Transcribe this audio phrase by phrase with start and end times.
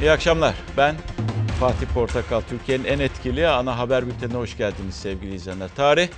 [0.00, 0.54] İyi akşamlar.
[0.76, 0.96] Ben
[1.60, 2.40] Fatih Portakal.
[2.40, 5.68] Türkiye'nin en etkili ana haber bültenine hoş geldiniz sevgili izleyenler.
[5.76, 6.08] Tarih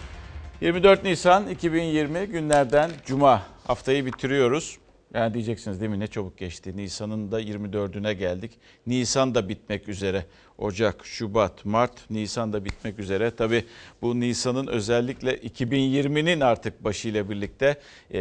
[0.61, 3.43] 24 Nisan 2020 günlerden Cuma.
[3.67, 4.79] Haftayı bitiriyoruz.
[5.15, 6.77] Yani diyeceksiniz değil mi ne çabuk geçti.
[6.77, 8.53] Nisan'ın da 24'üne geldik.
[8.87, 10.25] Nisan da bitmek üzere.
[10.59, 13.31] Ocak, Şubat, Mart, Nisan da bitmek üzere.
[13.31, 13.65] Tabi
[14.03, 17.77] bu Nisan'ın özellikle 2020'nin artık başıyla birlikte
[18.13, 18.21] e,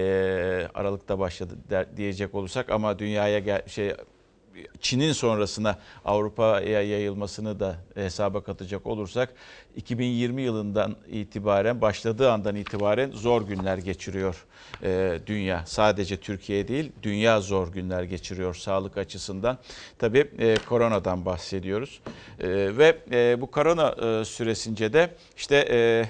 [0.73, 3.93] Aralık'ta başladı der, diyecek olursak ama dünyaya gel, şey
[4.81, 9.33] Çin'in sonrasına Avrupa'ya yayılmasını da hesaba katacak olursak
[9.75, 14.45] 2020 yılından itibaren başladığı andan itibaren zor günler geçiriyor
[14.83, 15.65] e, dünya.
[15.65, 19.57] Sadece Türkiye değil dünya zor günler geçiriyor sağlık açısından.
[19.99, 21.99] Tabii e, koronadan bahsediyoruz
[22.39, 26.05] e, ve e, bu korona e, süresince de işte e,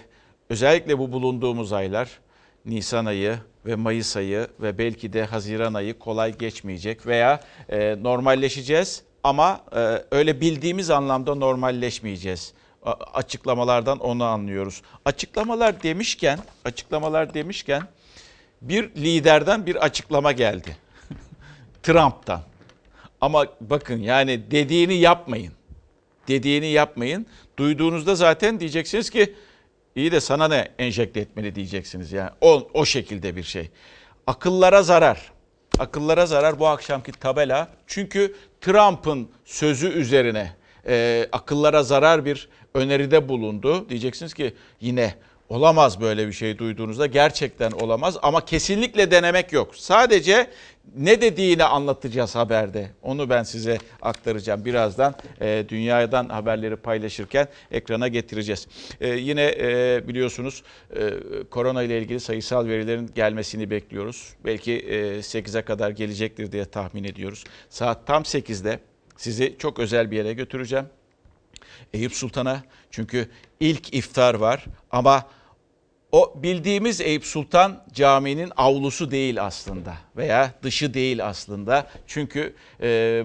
[0.50, 2.20] özellikle bu bulunduğumuz aylar
[2.66, 7.40] Nisan ayı ve Mayıs ayı ve belki de Haziran ayı kolay geçmeyecek veya
[7.70, 12.54] e, normalleşeceğiz ama e, öyle bildiğimiz anlamda normalleşmeyeceğiz.
[12.84, 14.82] A- açıklamalardan onu anlıyoruz.
[15.06, 17.88] Açıklamalar demişken, açıklamalar demişken
[18.62, 20.78] bir liderden bir açıklama geldi.
[21.84, 22.42] Trump'tan.
[23.22, 25.54] Ama bakın yani dediğini yapmayın.
[26.28, 27.26] Dediğini yapmayın.
[27.60, 29.36] Duyduğunuzda zaten diyeceksiniz ki
[29.98, 32.30] İyi de sana ne enjekte etmeli diyeceksiniz yani.
[32.42, 33.70] O, o şekilde bir şey.
[34.28, 35.32] Akıllara zarar.
[35.80, 37.68] Akıllara zarar bu akşamki tabela.
[37.88, 40.54] Çünkü Trump'ın sözü üzerine
[40.88, 43.90] e, akıllara zarar bir öneride bulundu.
[43.90, 45.14] Diyeceksiniz ki yine
[45.50, 47.06] olamaz böyle bir şey duyduğunuzda.
[47.06, 49.76] Gerçekten olamaz ama kesinlikle denemek yok.
[49.76, 50.48] Sadece
[50.96, 52.90] ne dediğini anlatacağız haberde.
[53.02, 55.16] Onu ben size aktaracağım birazdan.
[55.42, 58.68] E, dünyadan haberleri paylaşırken ekrana getireceğiz.
[59.02, 60.64] E, yine e, biliyorsunuz
[60.96, 61.10] e,
[61.52, 64.34] korona ile ilgili sayısal verilerin gelmesini bekliyoruz.
[64.46, 67.44] Belki e, 8'e kadar gelecektir diye tahmin ediyoruz.
[67.70, 68.80] Saat tam 8'de
[69.18, 70.86] sizi çok özel bir yere götüreceğim.
[71.94, 75.26] Eyüp Sultan'a çünkü ilk iftar var ama
[76.12, 81.88] o bildiğimiz Eyüp Sultan Camii'nin avlusu değil aslında veya dışı değil aslında.
[82.08, 83.24] Çünkü e,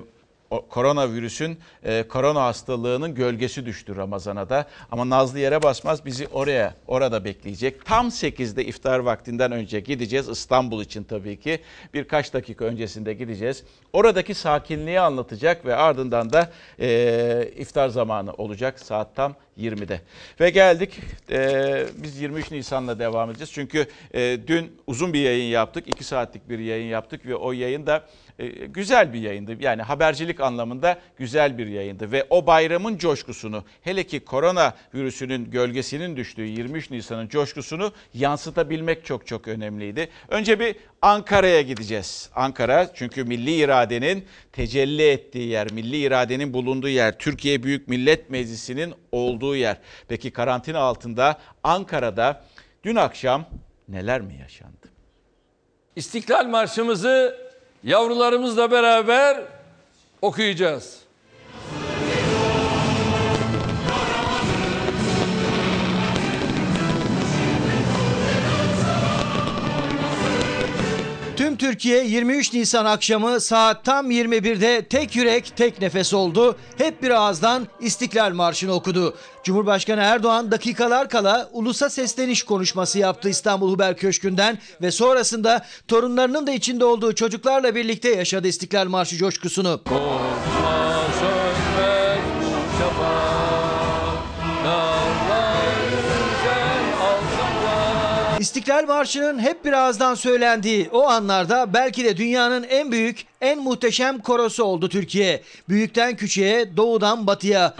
[0.60, 4.66] koronavirüsün, e, korona hastalığının gölgesi düştü Ramazan'a da.
[4.90, 7.86] Ama Nazlı yere basmaz bizi oraya, orada bekleyecek.
[7.86, 10.28] Tam 8'de iftar vaktinden önce gideceğiz.
[10.28, 11.60] İstanbul için tabii ki.
[11.94, 13.64] Birkaç dakika öncesinde gideceğiz.
[13.92, 16.50] Oradaki sakinliği anlatacak ve ardından da
[16.80, 20.00] e, iftar zamanı olacak saat tam 20'de.
[20.40, 20.98] Ve geldik
[21.30, 23.52] e, biz 23 Nisan'la devam edeceğiz.
[23.52, 25.88] Çünkü e, dün uzun bir yayın yaptık.
[25.88, 28.06] 2 saatlik bir yayın yaptık ve o yayın da
[28.38, 29.56] e, güzel bir yayındı.
[29.60, 32.12] Yani habercilik anlamında güzel bir yayındı.
[32.12, 39.26] Ve o bayramın coşkusunu hele ki korona virüsünün gölgesinin düştüğü 23 Nisan'ın coşkusunu yansıtabilmek çok
[39.26, 40.08] çok önemliydi.
[40.28, 42.30] Önce bir Ankara'ya gideceğiz.
[42.34, 48.94] Ankara çünkü milli iradenin tecelli ettiği yer, milli iradenin bulunduğu yer, Türkiye Büyük Millet Meclisi'nin
[49.12, 49.76] olduğu yer.
[50.08, 52.44] Peki karantina altında Ankara'da
[52.84, 53.44] dün akşam
[53.88, 54.88] neler mi yaşandı?
[55.96, 57.38] İstiklal Marşımızı
[57.84, 59.42] yavrularımızla beraber
[60.22, 61.00] okuyacağız.
[71.52, 76.56] Tüm Türkiye 23 Nisan akşamı saat tam 21'de tek yürek tek nefes oldu.
[76.78, 79.16] Hep bir ağızdan İstiklal Marşı'nı okudu.
[79.44, 86.52] Cumhurbaşkanı Erdoğan dakikalar kala ulusa sesleniş konuşması yaptı İstanbul Huber Köşkü'nden ve sonrasında torunlarının da
[86.52, 89.80] içinde olduğu çocuklarla birlikte yaşadı İstiklal Marşı coşkusunu.
[89.84, 92.20] Korkma sönmez
[92.78, 93.21] şafak,
[98.42, 104.18] İstiklal Marşı'nın hep bir ağızdan söylendiği o anlarda belki de dünyanın en büyük, en muhteşem
[104.18, 105.42] korosu oldu Türkiye.
[105.68, 107.74] Büyükten küçüğe, doğudan batıya.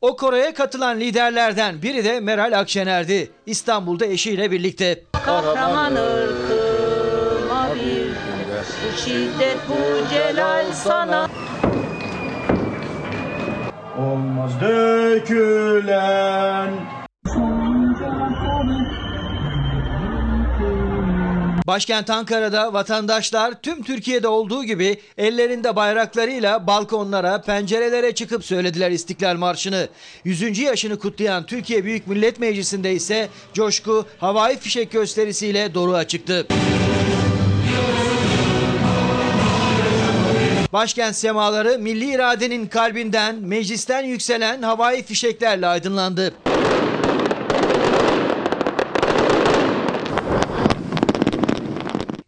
[0.00, 3.30] O koroya katılan liderlerden biri de Meral Akşener'di.
[3.46, 5.02] İstanbul'da eşiyle birlikte.
[5.24, 8.08] Kahraman ırkıma bir
[9.04, 11.28] şiddet bu celal sana
[13.98, 15.88] Olmaz dökülen
[21.66, 29.88] Başkent Ankara'da vatandaşlar tüm Türkiye'de olduğu gibi ellerinde bayraklarıyla balkonlara, pencerelere çıkıp söylediler İstiklal Marşı'nı.
[30.24, 30.58] 100.
[30.58, 36.46] yaşını kutlayan Türkiye Büyük Millet Meclisi'nde ise coşku havai fişek gösterisiyle doruğa çıktı.
[40.72, 46.34] Başkent semaları milli iradenin kalbinden, meclisten yükselen havai fişeklerle aydınlandı.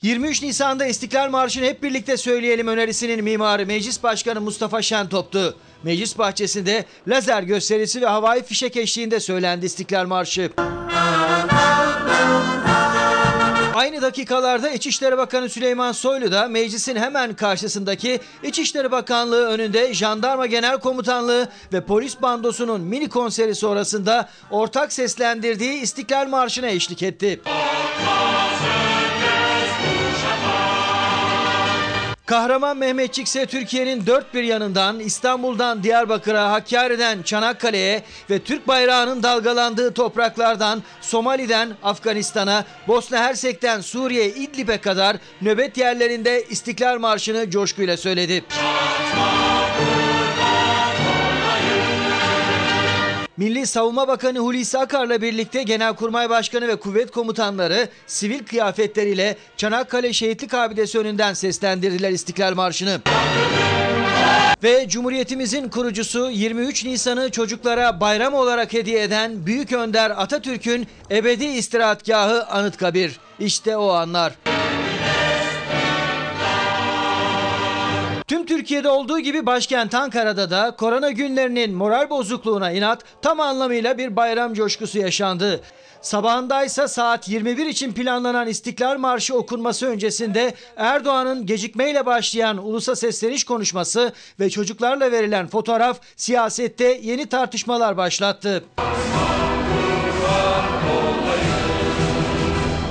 [0.02, 5.56] 23 Nisan'da İstiklal Marşı'nı hep birlikte söyleyelim önerisinin mimarı Meclis Başkanı Mustafa Şentop'tu.
[5.82, 10.50] Meclis bahçesinde lazer gösterisi ve havai fişek eşliğinde söylendi İstiklal Marşı.
[13.80, 20.80] Aynı dakikalarda İçişleri Bakanı Süleyman Soylu da meclisin hemen karşısındaki İçişleri Bakanlığı önünde Jandarma Genel
[20.80, 27.40] Komutanlığı ve polis bandosunun mini konseri sonrasında ortak seslendirdiği İstiklal Marşı'na eşlik etti.
[32.30, 39.94] Kahraman Mehmetçik ise Türkiye'nin dört bir yanından İstanbul'dan Diyarbakır'a, Hakkari'den Çanakkale'ye ve Türk bayrağının dalgalandığı
[39.94, 48.44] topraklardan Somali'den Afganistan'a, Bosna Hersek'ten Suriye İdlib'e kadar nöbet yerlerinde İstiklal Marşı'nı coşkuyla söyledi.
[53.40, 60.54] Milli Savunma Bakanı Hulusi Akar'la birlikte Genelkurmay Başkanı ve kuvvet komutanları sivil kıyafetleriyle Çanakkale Şehitlik
[60.54, 63.00] Abidesi önünden seslendirdiler İstiklal Marşı'nı.
[64.62, 72.46] Ve Cumhuriyetimizin kurucusu 23 Nisan'ı çocuklara bayram olarak hediye eden Büyük Önder Atatürk'ün ebedi istirahatgahı
[72.46, 73.20] Anıtkabir.
[73.38, 74.32] İşte o anlar.
[78.30, 84.16] Tüm Türkiye'de olduğu gibi başkent Ankara'da da korona günlerinin moral bozukluğuna inat tam anlamıyla bir
[84.16, 85.60] bayram coşkusu yaşandı.
[86.02, 94.12] Sabahındaysa saat 21 için planlanan İstiklal Marşı okunması öncesinde Erdoğan'ın gecikmeyle başlayan ulusa sesleniş konuşması
[94.40, 98.64] ve çocuklarla verilen fotoğraf siyasette yeni tartışmalar başlattı.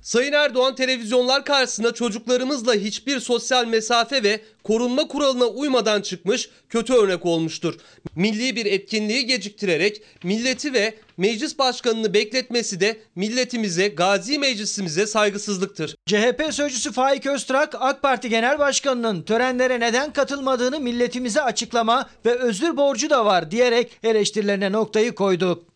[0.09, 7.25] Sayın Erdoğan televizyonlar karşısında çocuklarımızla hiçbir sosyal mesafe ve korunma kuralına uymadan çıkmış kötü örnek
[7.25, 7.75] olmuştur.
[8.15, 15.95] Milli bir etkinliği geciktirerek milleti ve meclis başkanını bekletmesi de milletimize, gazi meclisimize saygısızlıktır.
[16.05, 22.77] CHP sözcüsü Faik Öztrak, AK Parti Genel Başkanı'nın törenlere neden katılmadığını milletimize açıklama ve özür
[22.77, 25.68] borcu da var diyerek eleştirilerine noktayı koydu.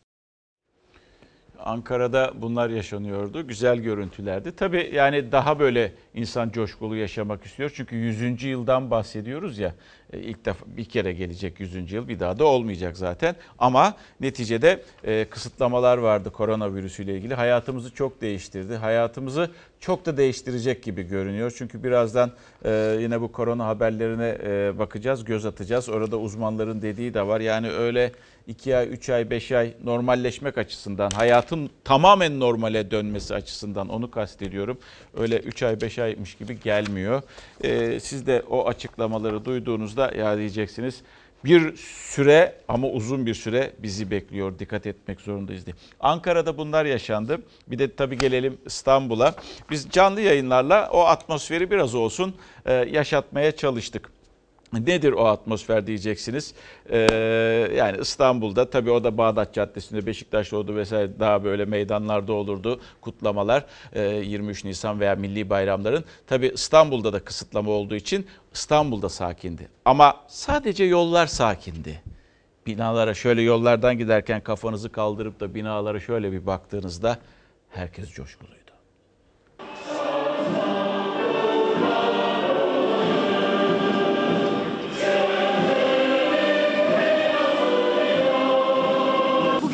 [1.64, 3.48] Ankara'da bunlar yaşanıyordu.
[3.48, 4.56] Güzel görüntülerdi.
[4.56, 7.72] Tabii yani daha böyle insan coşkulu yaşamak istiyor.
[7.76, 8.44] Çünkü 100.
[8.44, 9.76] yıldan bahsediyoruz ya.
[10.14, 11.92] E, ilk defa bir kere gelecek 100.
[11.92, 13.36] yıl bir daha da olmayacak zaten.
[13.60, 17.34] Ama neticede e, kısıtlamalar vardı koronavirüsüyle ilgili.
[17.34, 18.76] Hayatımızı çok değiştirdi.
[18.76, 21.54] Hayatımızı çok da değiştirecek gibi görünüyor.
[21.58, 22.32] Çünkü birazdan
[22.66, 24.34] e, yine bu korona haberlerine
[24.80, 25.90] bakacağız, göz atacağız.
[25.90, 27.40] Orada uzmanların dediği de var.
[27.40, 28.12] Yani öyle
[28.48, 34.78] 2 ay, 3 ay, 5 ay normalleşmek açısından, hayatın tamamen normale dönmesi açısından onu kastediyorum.
[35.18, 37.22] Öyle 3 ay, 5 aymış gibi gelmiyor.
[37.64, 41.02] Ee, siz de o açıklamaları duyduğunuzda ya diyeceksiniz
[41.46, 44.60] bir süre ama uzun bir süre bizi bekliyor.
[44.60, 45.76] Dikkat etmek zorundayız diye.
[46.00, 47.42] Ankara'da bunlar yaşandı.
[47.68, 49.36] Bir de tabii gelelim İstanbul'a.
[49.70, 52.36] Biz canlı yayınlarla o atmosferi biraz olsun
[52.66, 54.13] e, yaşatmaya çalıştık.
[54.80, 56.54] Nedir o atmosfer diyeceksiniz.
[56.90, 56.98] Ee,
[57.78, 63.66] yani İstanbul'da tabii o da Bağdat Caddesi'nde Beşiktaş'ta oldu vesaire daha böyle meydanlarda olurdu kutlamalar
[63.94, 66.06] ee, 23 Nisan veya milli bayramların.
[66.28, 69.68] Tabii İstanbul'da da kısıtlama olduğu için İstanbul'da sakindi.
[69.86, 72.02] Ama sadece yollar sakindi.
[72.68, 77.18] Binalara şöyle yollardan giderken kafanızı kaldırıp da binalara şöyle bir baktığınızda
[77.70, 78.63] herkes coşkuluydu.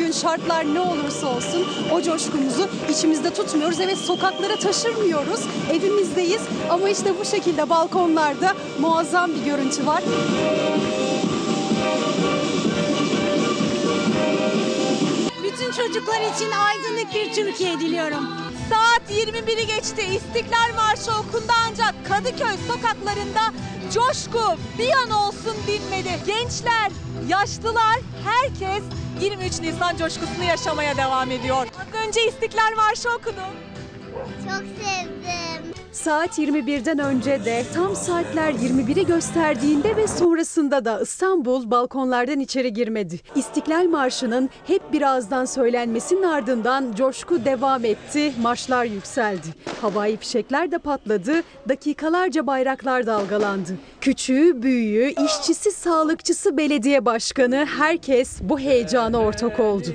[0.09, 3.79] Bugün şartlar ne olursa olsun o coşkumuzu içimizde tutmuyoruz.
[3.79, 5.39] Evet sokaklara taşırmıyoruz.
[5.71, 10.03] Evimizdeyiz ama işte bu şekilde balkonlarda muazzam bir görüntü var.
[15.43, 18.27] Bütün çocuklar için aydınlık bir Türkiye diliyorum.
[18.69, 20.01] Saat 21'i geçti.
[20.15, 23.41] İstiklal Marşı okundu ancak Kadıköy sokaklarında
[23.93, 24.41] coşku
[24.77, 26.09] bir an olsun dinmedi.
[26.25, 26.91] Gençler,
[27.27, 28.83] yaşlılar, herkes
[29.21, 31.67] 23 Nisan coşkusunu yaşamaya devam ediyor.
[31.81, 33.53] Az önce İstiklal Marşı okudum.
[34.25, 35.73] Çok sevdim.
[35.91, 43.19] Saat 21'den önce de tam saatler 21'i gösterdiğinde ve sonrasında da İstanbul balkonlardan içeri girmedi.
[43.35, 49.47] İstiklal Marşı'nın hep birazdan söylenmesinin ardından coşku devam etti, marşlar yükseldi.
[49.81, 51.33] Havai fişekler de patladı,
[51.69, 53.71] dakikalarca bayraklar dalgalandı.
[54.01, 59.87] Küçüğü, büyüğü, işçisi, sağlıkçısı, belediye başkanı herkes bu heyecana ortak oldu.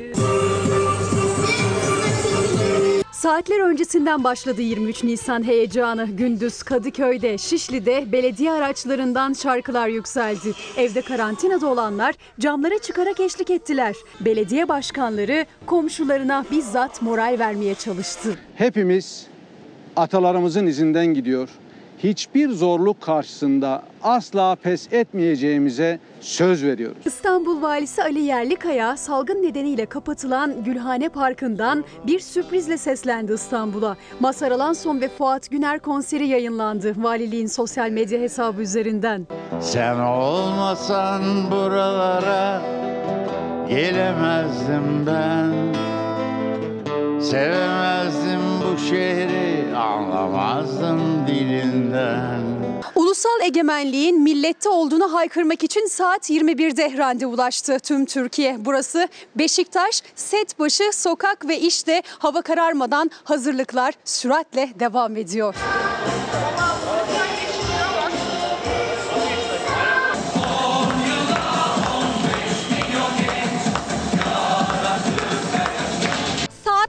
[3.25, 6.07] Saatler öncesinden başladı 23 Nisan heyecanı.
[6.07, 10.52] Gündüz Kadıköy'de, Şişli'de belediye araçlarından şarkılar yükseldi.
[10.76, 13.95] Evde karantinada olanlar camlara çıkarak eşlik ettiler.
[14.21, 18.38] Belediye başkanları komşularına bizzat moral vermeye çalıştı.
[18.54, 19.26] hepimiz
[19.97, 21.49] atalarımızın izinden gidiyor.
[22.04, 27.06] Hiçbir zorluk karşısında asla pes etmeyeceğimize söz veriyoruz.
[27.06, 33.96] İstanbul Valisi Ali Yerlikaya salgın nedeniyle kapatılan Gülhane Parkı'ndan bir sürprizle seslendi İstanbul'a.
[34.20, 39.26] Mazhar Alanson ve Fuat Güner konseri yayınlandı valiliğin sosyal medya hesabı üzerinden.
[39.61, 42.62] Sen olmasan buralara
[43.68, 45.75] gelemezdim ben
[47.20, 52.40] Sevemezdim şehri anlamazdım dilinden
[52.95, 58.57] Ulusal egemenliğin millette olduğunu haykırmak için saat 21'de randevulaştı tüm Türkiye.
[58.59, 65.54] Burası Beşiktaş, Setbaşı, Sokak ve işte hava kararmadan hazırlıklar süratle devam ediyor.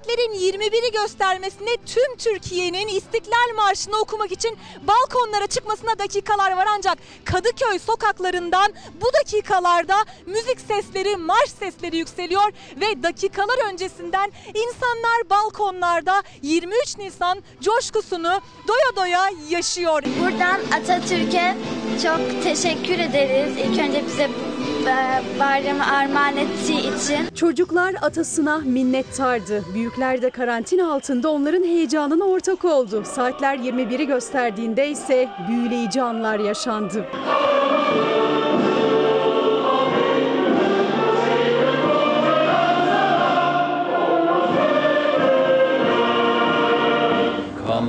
[0.06, 7.80] Saatlerin 21'i göstermesine tüm Türkiye'nin İstiklal Marşı'nı okumak için balkonlara çıkmasına dakikalar var ancak Kadıköy
[7.80, 9.96] sokaklarından bu dakikalarda
[10.26, 19.30] müzik sesleri, marş sesleri yükseliyor ve dakikalar öncesinden insanlar balkonlarda 23 Nisan coşkusunu doya doya
[19.50, 20.04] yaşıyor.
[20.22, 21.58] Buradan Atatürk'e
[22.04, 23.58] çok teşekkür ederiz.
[23.58, 24.30] İlk önce bize
[25.40, 27.36] bayramı armağan ettiği için.
[27.36, 29.64] Çocuklar atasına minnettardı.
[29.74, 33.04] Büyükler de karantina altında onların heyecanına ortak oldu.
[33.06, 37.06] Saatler 21'i gösterdiğinde ise büyüleyici anlar yaşandı.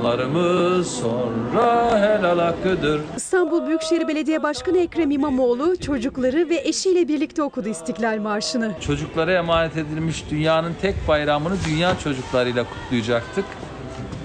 [0.01, 3.01] Kanlarımız sonra helal hakkıdır.
[3.17, 8.71] İstanbul Büyükşehir Belediye Başkanı Ekrem İmamoğlu çocukları ve eşiyle birlikte okudu İstiklal Marşı'nı.
[8.81, 13.45] Çocuklara emanet edilmiş dünyanın tek bayramını dünya çocuklarıyla kutlayacaktık.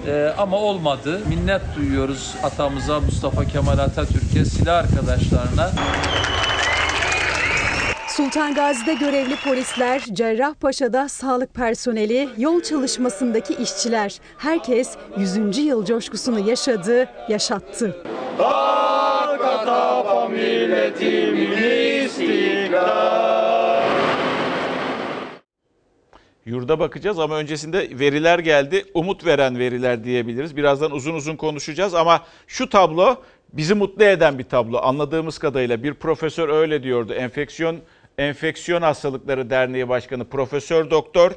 [0.07, 1.21] Ee, ama olmadı.
[1.29, 5.71] Minnet duyuyoruz atamıza Mustafa Kemal Atatürk'e, silah arkadaşlarına.
[8.17, 14.19] Sultan Gazi'de görevli polisler, Cerrahpaşa'da sağlık personeli, yol çalışmasındaki işçiler.
[14.37, 15.57] Herkes 100.
[15.57, 18.03] yıl coşkusunu yaşadı, yaşattı.
[26.45, 28.85] Yurda bakacağız ama öncesinde veriler geldi.
[28.93, 30.57] Umut veren veriler diyebiliriz.
[30.57, 33.15] Birazdan uzun uzun konuşacağız ama şu tablo
[33.53, 34.77] bizi mutlu eden bir tablo.
[34.77, 37.13] Anladığımız kadarıyla bir profesör öyle diyordu.
[37.13, 37.79] Enfeksiyon
[38.17, 41.31] Enfeksiyon Hastalıkları Derneği Başkanı Profesör Doktor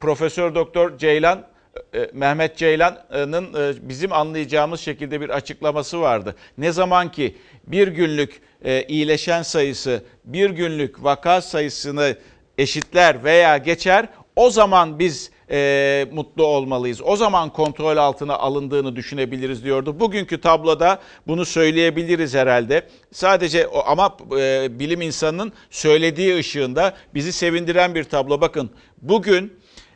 [0.00, 1.46] Profesör Doktor Ceylan
[1.94, 6.36] e, Mehmet Ceylan'ın e, bizim anlayacağımız şekilde bir açıklaması vardı.
[6.58, 7.36] Ne zaman ki
[7.66, 12.16] bir günlük e, iyileşen sayısı bir günlük vaka sayısını
[12.58, 17.00] eşitler veya geçer o zaman biz e, mutlu olmalıyız.
[17.04, 20.00] O zaman kontrol altına alındığını düşünebiliriz diyordu.
[20.00, 22.88] Bugünkü tabloda bunu söyleyebiliriz herhalde.
[23.12, 28.40] Sadece ama e, bilim insanının söylediği ışığında bizi sevindiren bir tablo.
[28.40, 28.70] Bakın
[29.02, 29.52] bugün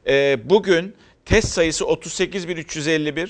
[0.06, 0.94] e, bugün
[1.24, 3.28] test sayısı 38.351.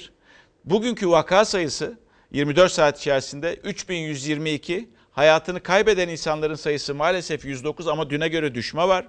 [0.64, 1.98] Bugünkü vaka sayısı
[2.32, 4.88] 24 saat içerisinde 3122.
[5.12, 9.06] Hayatını kaybeden insanların sayısı maalesef 109 ama düne göre düşme var.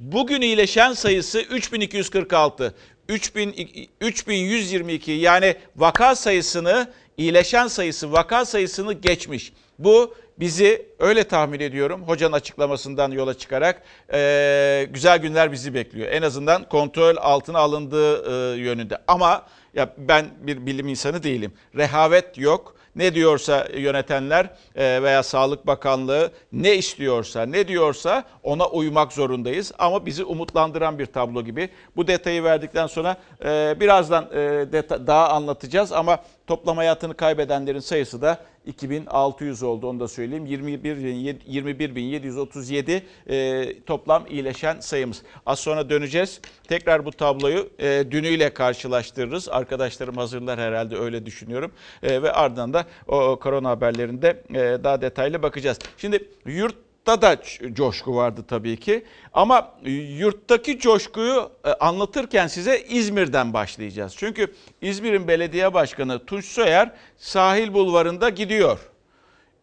[0.00, 2.74] Bugün iyileşen sayısı 3246.
[3.08, 3.54] 3000,
[4.00, 9.52] 3122 yani vaka sayısını, iyileşen sayısı vaka sayısını geçmiş.
[9.78, 16.08] Bu bizi öyle tahmin ediyorum hocanın açıklamasından yola çıkarak e, güzel günler bizi bekliyor.
[16.12, 18.98] En azından kontrol altına alındığı e, yönünde.
[19.06, 21.52] Ama ya ben bir bilim insanı değilim.
[21.76, 22.75] Rehavet yok.
[22.96, 29.72] Ne diyorsa yönetenler e, veya Sağlık Bakanlığı ne istiyorsa, ne diyorsa ona uymak zorundayız.
[29.78, 31.68] Ama bizi umutlandıran bir tablo gibi.
[31.96, 34.66] Bu detayı verdikten sonra e, birazdan e,
[35.06, 40.46] daha anlatacağız ama toplam hayatını kaybedenlerin sayısı da 2600 oldu onu da söyleyeyim.
[40.46, 45.22] 21 21.737 e, toplam iyileşen sayımız.
[45.46, 46.40] Az sonra döneceğiz.
[46.68, 49.48] Tekrar bu tabloyu e, dünüyle karşılaştırırız.
[49.48, 51.72] Arkadaşlarım hazırlar herhalde öyle düşünüyorum.
[52.02, 55.78] E, ve ardından da o, o korona haberlerinde e, daha detaylı bakacağız.
[55.96, 57.36] Şimdi yurt Yurtta da
[57.72, 59.04] coşku vardı tabii ki.
[59.32, 59.74] Ama
[60.18, 64.14] yurttaki coşkuyu e, anlatırken size İzmir'den başlayacağız.
[64.16, 68.78] Çünkü İzmir'in belediye başkanı Tunç Soyer sahil bulvarında gidiyor.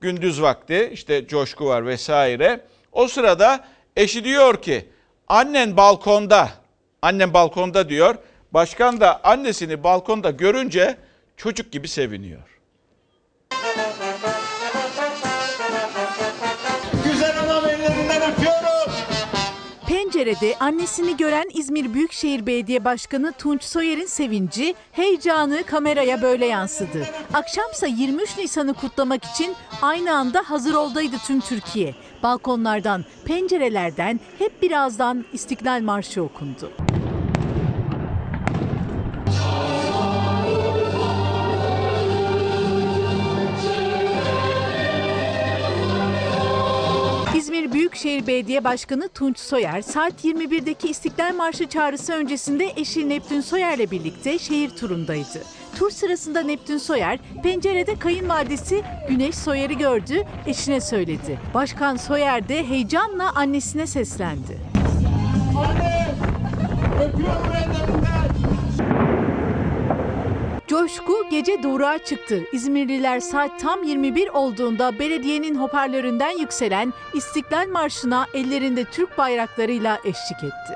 [0.02, 2.62] Gündüz vakti işte coşku var vesaire.
[2.92, 4.90] O sırada eşi diyor ki
[5.28, 6.50] annen balkonda.
[7.02, 8.16] Annem balkonda diyor.
[8.52, 10.98] Başkan da annesini balkonda görünce
[11.38, 12.60] çocuk gibi seviniyor.
[20.24, 27.08] Pencere'de annesini gören İzmir Büyükşehir Belediye Başkanı Tunç Soyer'in sevinci, heyecanı kameraya böyle yansıdı.
[27.34, 31.96] Akşamsa 23 Nisan'ı kutlamak için aynı anda hazır oldaydı tüm Türkiye.
[32.24, 36.72] Balkonlardan, pencerelerden hep birazdan İstiklal Marşı okundu.
[47.94, 54.40] Büyükşehir Belediye Başkanı Tunç Soyer, saat 21'deki İstiklal Marşı çağrısı öncesinde eşi Neptün Soyer'le birlikte
[54.40, 55.44] şehir turundaydı.
[55.80, 61.40] Tur sırasında Neptün Soyer, pencerede kayınvalidesi Güneş Soyer'i gördü, eşine söyledi.
[61.54, 64.58] Başkan Soyer de heyecanla annesine seslendi.
[70.74, 72.44] Coşku gece doğruğa çıktı.
[72.52, 80.74] İzmirliler saat tam 21 olduğunda belediyenin hoparlöründen yükselen İstiklal Marşı'na ellerinde Türk bayraklarıyla eşlik etti.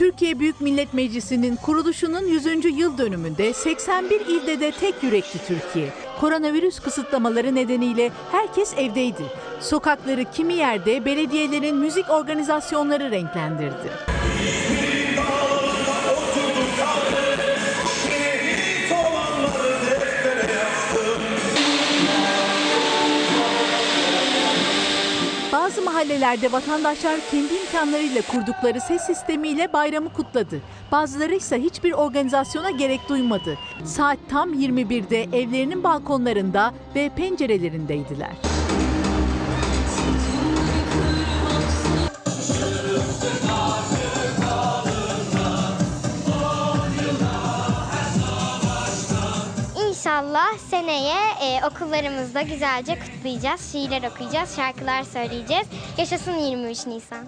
[0.00, 2.46] Türkiye Büyük Millet Meclisi'nin kuruluşunun 100.
[2.78, 5.88] yıl dönümünde 81 ilde de tek yürekli Türkiye.
[6.20, 9.22] Koronavirüs kısıtlamaları nedeniyle herkes evdeydi.
[9.60, 13.90] Sokakları kimi yerde belediyelerin müzik organizasyonları renklendirdi.
[25.70, 30.60] Bazı mahallelerde vatandaşlar kendi imkanlarıyla kurdukları ses sistemiyle bayramı kutladı.
[30.92, 33.58] Bazıları ise hiçbir organizasyona gerek duymadı.
[33.84, 38.30] Saat tam 21'de evlerinin balkonlarında ve pencerelerindeydiler.
[50.10, 53.72] İnşallah seneye e, okullarımızda güzelce kutlayacağız.
[53.72, 55.66] Şiirler okuyacağız, şarkılar söyleyeceğiz.
[55.98, 57.26] Yaşasın 23 Nisan.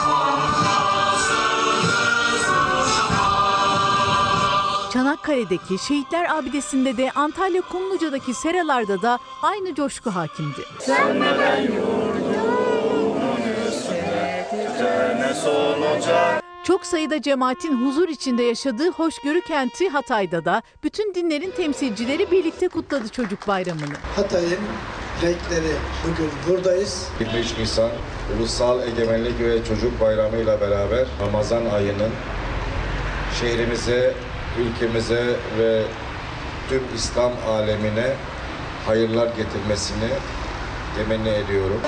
[4.92, 10.60] Çanakkale'deki Şehitler Abidesi'nde de Antalya Kumluca'daki seralarda da aynı coşku hakimdi.
[16.64, 23.08] Çok sayıda cemaatin huzur içinde yaşadığı hoşgörü kenti Hatay'da da bütün dinlerin temsilcileri birlikte kutladı
[23.08, 23.94] çocuk bayramını.
[24.16, 24.58] Hatay'ın
[25.22, 25.72] renkleri
[26.04, 27.08] bugün buradayız.
[27.20, 27.90] 23 Nisan
[28.38, 32.10] Ulusal Egemenlik ve Çocuk Bayramı ile beraber Ramazan ayının
[33.40, 34.14] şehrimize,
[34.58, 35.82] ülkemize ve
[36.68, 38.14] tüm İslam alemine
[38.86, 40.08] hayırlar getirmesini
[40.96, 41.80] temenni ediyorum.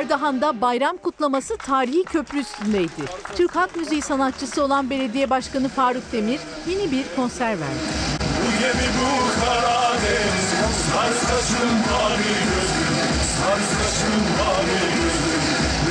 [0.00, 3.02] Ardahan'da bayram kutlaması tarihi köprü üstündeydi.
[3.36, 7.90] Türk Halk Müziği sanatçısı olan belediye başkanı Faruk Demir yeni bir konser verdi.
[8.20, 10.50] Bu gemi bu Karadeniz
[10.92, 12.96] Sars kaşın mavi gözlüm
[13.36, 15.42] Sars kaşın mavi gözlüm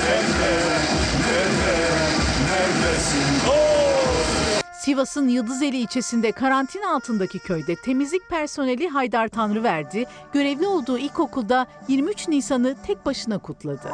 [0.06, 0.54] Nerede,
[1.26, 1.89] nerede,
[2.50, 3.50] neredesin?
[3.50, 3.88] Oh!
[4.89, 12.75] Sivas'ın Yıldızeli ilçesinde karantina altındaki köyde temizlik personeli Haydar Tanrıverdi, görevli olduğu ilkokulda 23 Nisan'ı
[12.88, 13.89] tek başına kutladı.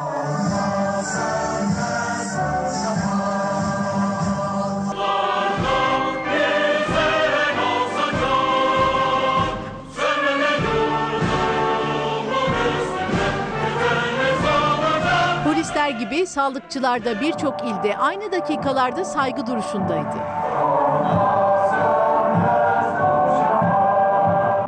[15.44, 20.16] Polisler gibi sağlıkçılar da birçok ilde aynı dakikalarda saygı duruşundaydı.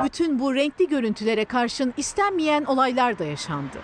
[0.04, 3.78] Bütün bu renkli görüntülere karşın istenmeyen olaylar da yaşandı.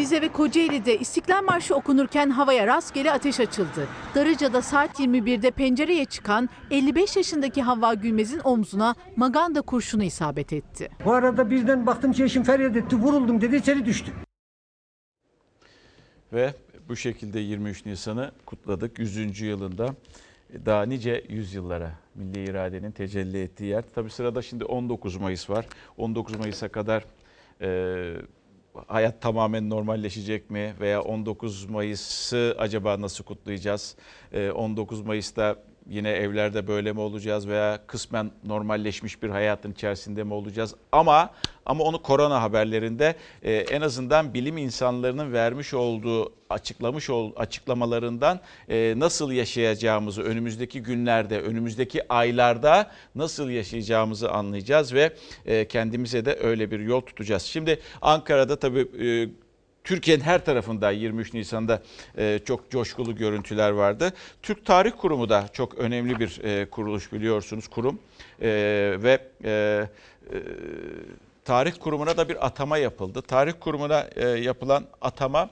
[0.00, 3.88] Rize ve Kocaeli'de İstiklal Marşı okunurken havaya rastgele ateş açıldı.
[4.14, 10.88] Darıca'da saat 21'de pencereye çıkan 55 yaşındaki Havva Gülmez'in omzuna maganda kurşunu isabet etti.
[11.04, 14.12] Bu arada birden baktım ki eşim feryat etti, vuruldum dedi, içeri düştü.
[16.32, 16.54] Ve
[16.90, 19.40] bu şekilde 23 Nisan'ı kutladık 100.
[19.40, 19.94] yılında.
[20.66, 23.84] Daha nice yüzyıllara milli iradenin tecelli ettiği yer.
[23.94, 25.66] Tabii sırada şimdi 19 Mayıs var.
[25.96, 27.04] 19 Mayıs'a kadar
[27.60, 28.14] e,
[28.86, 30.74] hayat tamamen normalleşecek mi?
[30.80, 33.96] Veya 19 Mayıs'ı acaba nasıl kutlayacağız?
[34.32, 35.56] E, 19 Mayıs'ta
[35.90, 40.74] yine evlerde böyle mi olacağız veya kısmen normalleşmiş bir hayatın içerisinde mi olacağız?
[40.92, 41.30] Ama
[41.66, 48.94] ama onu korona haberlerinde e, en azından bilim insanlarının vermiş olduğu açıklamış ol, açıklamalarından e,
[48.96, 55.12] nasıl yaşayacağımızı önümüzdeki günlerde, önümüzdeki aylarda nasıl yaşayacağımızı anlayacağız ve
[55.46, 57.42] e, kendimize de öyle bir yol tutacağız.
[57.42, 59.28] Şimdi Ankara'da tabii e,
[59.90, 61.82] Türkiye'nin her tarafında 23 Nisan'da
[62.18, 64.12] e, çok coşkulu görüntüler vardı.
[64.42, 67.98] Türk Tarih Kurumu da çok önemli bir e, kuruluş biliyorsunuz kurum
[68.42, 68.48] E,
[69.02, 69.18] ve
[71.44, 73.22] Tarih Kurumu'na da bir atama yapıldı.
[73.22, 75.50] Tarih Kurumu'na yapılan atama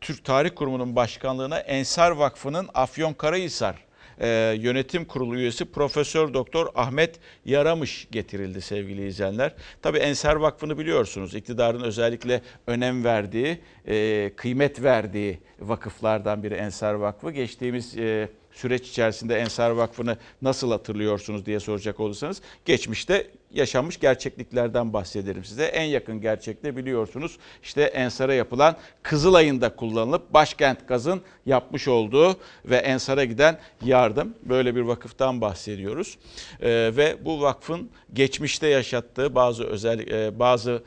[0.00, 3.76] Türk Tarih Kurumu'nun başkanlığına Ensar Vakfı'nın Afyonkarahisar
[4.20, 9.54] e, yönetim kurulu üyesi Profesör Doktor Ahmet Yaramış getirildi sevgili izleyenler.
[9.82, 11.34] Tabii Ensar Vakfı'nı biliyorsunuz.
[11.34, 17.30] iktidarın özellikle önem verdiği, e, kıymet verdiği vakıflardan biri Ensar Vakfı.
[17.30, 25.44] Geçtiğimiz e, süreç içerisinde Ensar Vakfı'nı nasıl hatırlıyorsunuz diye soracak olursanız geçmişte yaşanmış gerçekliklerden bahsederim
[25.44, 25.64] size.
[25.64, 33.24] En yakın gerçekte biliyorsunuz işte Ensar'a yapılan Kızılay'ında kullanılıp başkent gazın yapmış olduğu ve Ensar'a
[33.24, 36.18] giden yardım böyle bir vakıftan bahsediyoruz.
[36.60, 40.82] Ee, ve bu vakfın geçmişte yaşattığı bazı özel e, bazı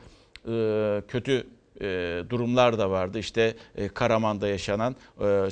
[0.48, 1.46] e, kötü
[1.80, 3.18] e, durumlar da vardı.
[3.18, 4.96] İşte e, Karaman'da yaşanan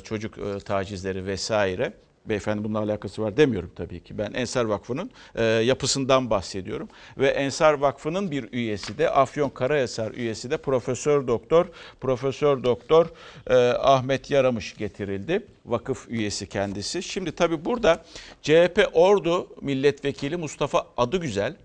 [0.03, 1.93] çocuk tacizleri vesaire.
[2.29, 4.17] Beyefendi bununla alakası var demiyorum tabii ki.
[4.17, 6.89] Ben Ensar Vakfı'nın e, yapısından bahsediyorum.
[7.17, 11.65] Ve Ensar Vakfı'nın bir üyesi de Afyon Karahisar üyesi de Profesör Doktor
[12.01, 13.07] Profesör Doktor
[13.49, 15.45] e, Ahmet Yaramış getirildi.
[15.67, 17.03] Vakıf üyesi kendisi.
[17.03, 18.05] Şimdi tabii burada
[18.41, 21.55] CHP Ordu Milletvekili Mustafa Adıgüzel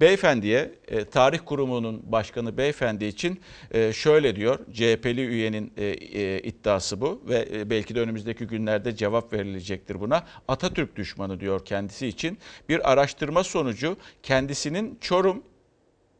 [0.00, 4.58] Beyefendiye, e, tarih kurumunun başkanı beyefendi için e, şöyle diyor.
[4.72, 10.26] CHP'li üyenin e, iddiası bu ve belki de önümüzdeki günlerde cevap verilecektir buna.
[10.48, 12.38] Atatürk düşmanı diyor kendisi için.
[12.68, 15.42] Bir araştırma sonucu kendisinin Çorum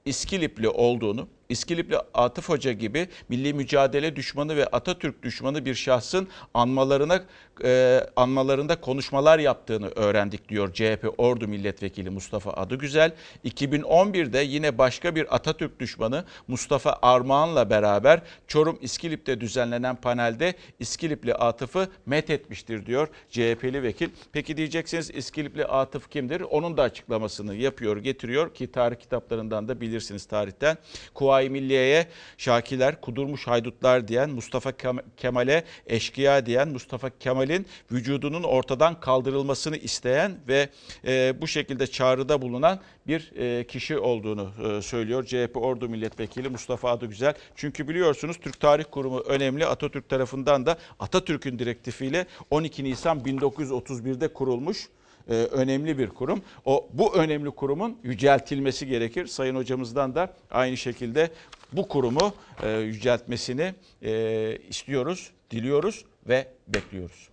[0.05, 7.23] İskilipli olduğunu, İskilipli Atıf Hoca gibi milli mücadele düşmanı ve Atatürk düşmanı bir şahsın anmalarına
[7.65, 13.13] e, anmalarında konuşmalar yaptığını öğrendik diyor CHP Ordu Milletvekili Mustafa Adıgüzel.
[13.45, 21.89] 2011'de yine başka bir Atatürk düşmanı Mustafa Armağan'la beraber Çorum İskilip'te düzenlenen panelde İskilipli Atıf'ı
[22.07, 24.09] met etmiştir diyor CHP'li vekil.
[24.33, 26.41] Peki diyeceksiniz İskilipli Atıf kimdir?
[26.41, 30.77] Onun da açıklamasını yapıyor, getiriyor ki tarih kitaplarından da bilirsiniz tarihten.
[31.15, 32.07] Kuvayi Milliye'ye
[32.39, 34.73] Şakiler, kudurmuş haydutlar diyen, Mustafa
[35.17, 40.69] Kemal'e eşkıya diyen, Mustafa Kemal'in vücudunun ortadan kaldırılmasını isteyen ve
[41.07, 46.91] e, bu şekilde çağrıda bulunan bir e, kişi olduğunu e, söylüyor CHP Ordu Milletvekili Mustafa
[46.91, 47.35] Adıgüzel.
[47.57, 49.67] Çünkü biliyorsunuz Türk Tarih Kurumu önemli.
[49.67, 54.89] Atatürk tarafından da Atatürk'ün direktifiyle 12 Nisan 1931'de kurulmuş
[55.29, 56.43] e, önemli bir kurum.
[56.65, 59.27] O bu önemli kurumun yüceltilmesi gerekir.
[59.27, 61.31] Sayın hocamızdan da aynı şekilde
[61.73, 67.29] bu kurumu e, yüceltmesini e, istiyoruz, diliyoruz ve bekliyoruz.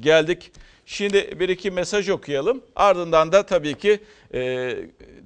[0.00, 0.52] Geldik.
[0.88, 2.62] Şimdi bir iki mesaj okuyalım.
[2.76, 4.00] Ardından da tabii ki
[4.34, 4.72] e,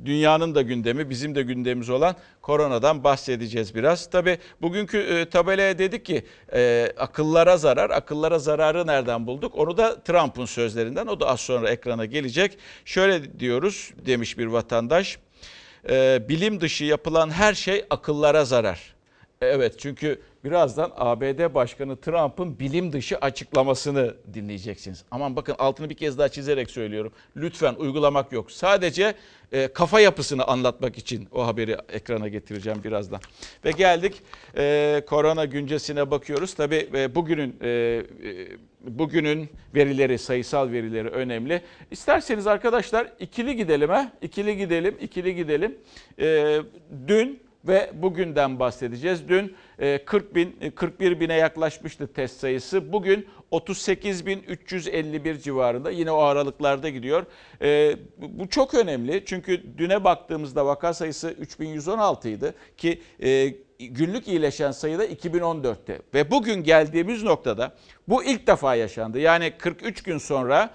[0.04, 4.10] dünyanın da gündemi, bizim de gündemimiz olan koronadan bahsedeceğiz biraz.
[4.10, 9.58] Tabii bugünkü e, tabelaya dedik ki e, akıllara zarar, akıllara zararı nereden bulduk?
[9.58, 12.58] Onu da Trump'ın sözlerinden, o da az sonra ekrana gelecek.
[12.84, 15.18] Şöyle diyoruz demiş bir vatandaş,
[15.90, 18.99] e, bilim dışı yapılan her şey akıllara zarar.
[19.42, 25.04] Evet çünkü birazdan ABD Başkanı Trump'ın bilim dışı açıklamasını dinleyeceksiniz.
[25.10, 27.12] Aman bakın altını bir kez daha çizerek söylüyorum.
[27.36, 28.52] Lütfen uygulamak yok.
[28.52, 29.14] Sadece
[29.52, 33.20] e, kafa yapısını anlatmak için o haberi ekrana getireceğim birazdan.
[33.64, 34.22] Ve geldik
[34.56, 36.54] e, korona güncesine bakıyoruz.
[36.54, 38.02] Tabii e, bugünün e, e,
[38.80, 41.62] bugünün verileri, sayısal verileri önemli.
[41.90, 44.12] İsterseniz arkadaşlar ikili gidelim ha.
[44.22, 45.78] İkili gidelim, ikili gidelim.
[46.18, 46.58] E,
[47.08, 49.28] dün ve bugünden bahsedeceğiz.
[49.28, 49.56] Dün
[50.06, 52.92] 40 e, bin, 41 e, bine yaklaşmıştı test sayısı.
[52.92, 57.26] Bugün 38 bin 351 civarında yine o aralıklarda gidiyor.
[57.62, 63.02] E, bu çok önemli çünkü düne baktığımızda vaka sayısı 3116 idi ki
[63.78, 65.98] günlük iyileşen sayıda 2014'te.
[66.14, 67.74] Ve bugün geldiğimiz noktada
[68.08, 69.18] bu ilk defa yaşandı.
[69.18, 70.74] Yani 43 gün sonra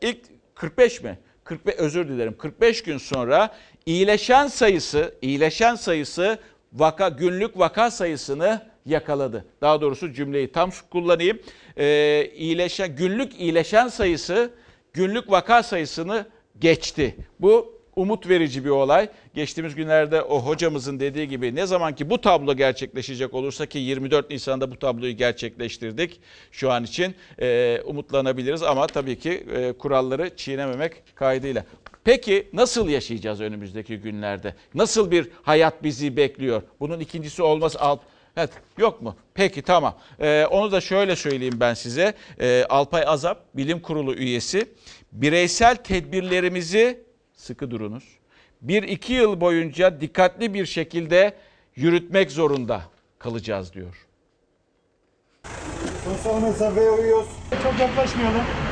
[0.00, 0.18] ilk
[0.54, 1.18] 45 mi?
[1.44, 3.54] 45 özür dilerim 45 gün sonra
[3.86, 6.38] iyileşen sayısı, iyileşen sayısı
[6.72, 9.44] vaka günlük vaka sayısını yakaladı.
[9.60, 11.38] Daha doğrusu cümleyi tam kullanayım.
[11.78, 14.50] Ee, iyileşen günlük iyileşen sayısı
[14.92, 16.26] günlük vaka sayısını
[16.60, 17.16] geçti.
[17.40, 19.08] Bu umut verici bir olay.
[19.34, 24.30] Geçtiğimiz günlerde o hocamızın dediği gibi ne zaman ki bu tablo gerçekleşecek olursa ki 24
[24.30, 26.20] Nisan'da bu tabloyu gerçekleştirdik
[26.52, 31.64] şu an için e, umutlanabiliriz ama tabii ki e, kuralları çiğnememek kaydıyla.
[32.06, 34.54] Peki nasıl yaşayacağız önümüzdeki günlerde?
[34.74, 36.62] Nasıl bir hayat bizi bekliyor?
[36.80, 38.00] Bunun ikincisi olmaz alt
[38.36, 39.16] Evet yok mu?
[39.34, 39.98] Peki tamam.
[40.20, 42.14] Ee, onu da şöyle söyleyeyim ben size.
[42.40, 44.68] Ee, Alpay Azap bilim kurulu üyesi.
[45.12, 48.04] Bireysel tedbirlerimizi sıkı durunuz.
[48.62, 51.36] Bir iki yıl boyunca dikkatli bir şekilde
[51.76, 52.82] yürütmek zorunda
[53.18, 54.06] kalacağız diyor.
[56.04, 57.28] Sosyal mesafeye uyuyoruz.
[57.62, 58.65] Çok yaklaşmayalım.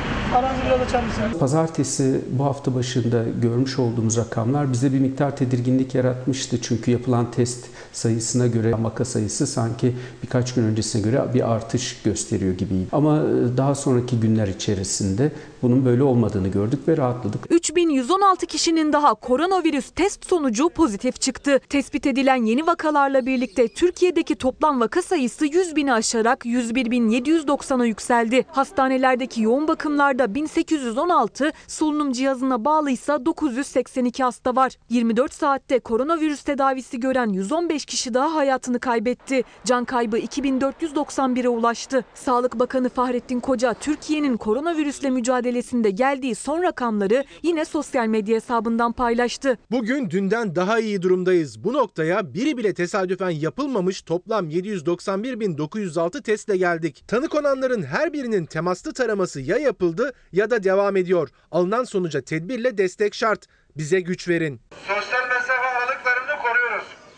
[0.65, 1.03] Biraz açar?
[1.39, 6.61] Pazartesi bu hafta başında görmüş olduğumuz rakamlar bize bir miktar tedirginlik yaratmıştı.
[6.61, 12.53] Çünkü yapılan test sayısına göre vaka sayısı sanki birkaç gün öncesine göre bir artış gösteriyor
[12.53, 12.87] gibiydi.
[12.91, 15.31] Ama e, daha sonraki günler içerisinde
[15.61, 17.45] bunun böyle olmadığını gördük ve rahatladık.
[17.49, 21.59] 3116 kişinin daha koronavirüs test sonucu pozitif çıktı.
[21.69, 28.45] Tespit edilen yeni vakalarla birlikte Türkiye'deki toplam vaka sayısı 100 bini aşarak 101.790'a yükseldi.
[28.47, 34.77] Hastanelerdeki yoğun bakımlarda 1816, solunum cihazına bağlıysa 982 hasta var.
[34.89, 39.43] 24 saatte koronavirüs tedavisi gören 115 kişi daha hayatını kaybetti.
[39.65, 42.05] Can kaybı 2491'e ulaştı.
[42.13, 49.57] Sağlık Bakanı Fahrettin Koca Türkiye'nin koronavirüsle mücadelesinde geldiği son rakamları yine sosyal medya hesabından paylaştı.
[49.71, 51.63] Bugün dünden daha iyi durumdayız.
[51.63, 57.03] Bu noktaya biri bile tesadüfen yapılmamış toplam 791.906 testle geldik.
[57.07, 61.29] Tanı konanların her birinin temaslı taraması ya yapıldı ya da devam ediyor.
[61.51, 63.45] Alınan sonuca tedbirle destek şart.
[63.77, 64.59] Bize güç verin.
[64.87, 65.24] Sosyal.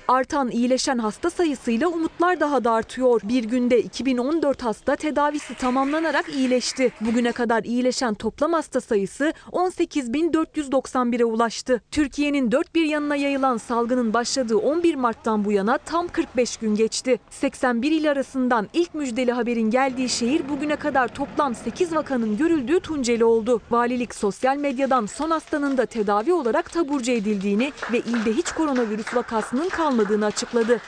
[0.08, 3.22] Artan iyileşen hasta sayısıyla umutlar daha da artıyor.
[3.24, 6.92] Bir günde 2014 hasta tedavisi tamamlanarak iyileşti.
[7.02, 11.82] Bugüne kadar iyileşen toplam hasta sayısı 18.491'e ulaştı.
[11.92, 17.20] Türkiye'nin dört bir yanına yayılan salgının başladığı 11 Mart'tan bu yana tam 45 gün geçti.
[17.30, 23.26] 81 il arasından ilk müjdeli haberin geldiği şehir bugüne kadar toplam 8 vakanın görüldüğü Tunceli
[23.26, 23.62] oldu.
[23.72, 29.70] Valilik sosyal medyadan son hastanın da tedavi olarak taburcu edildiğini ve ilde hiç koronavirüs vakasının
[29.70, 30.82] kalmadığını açıkladı.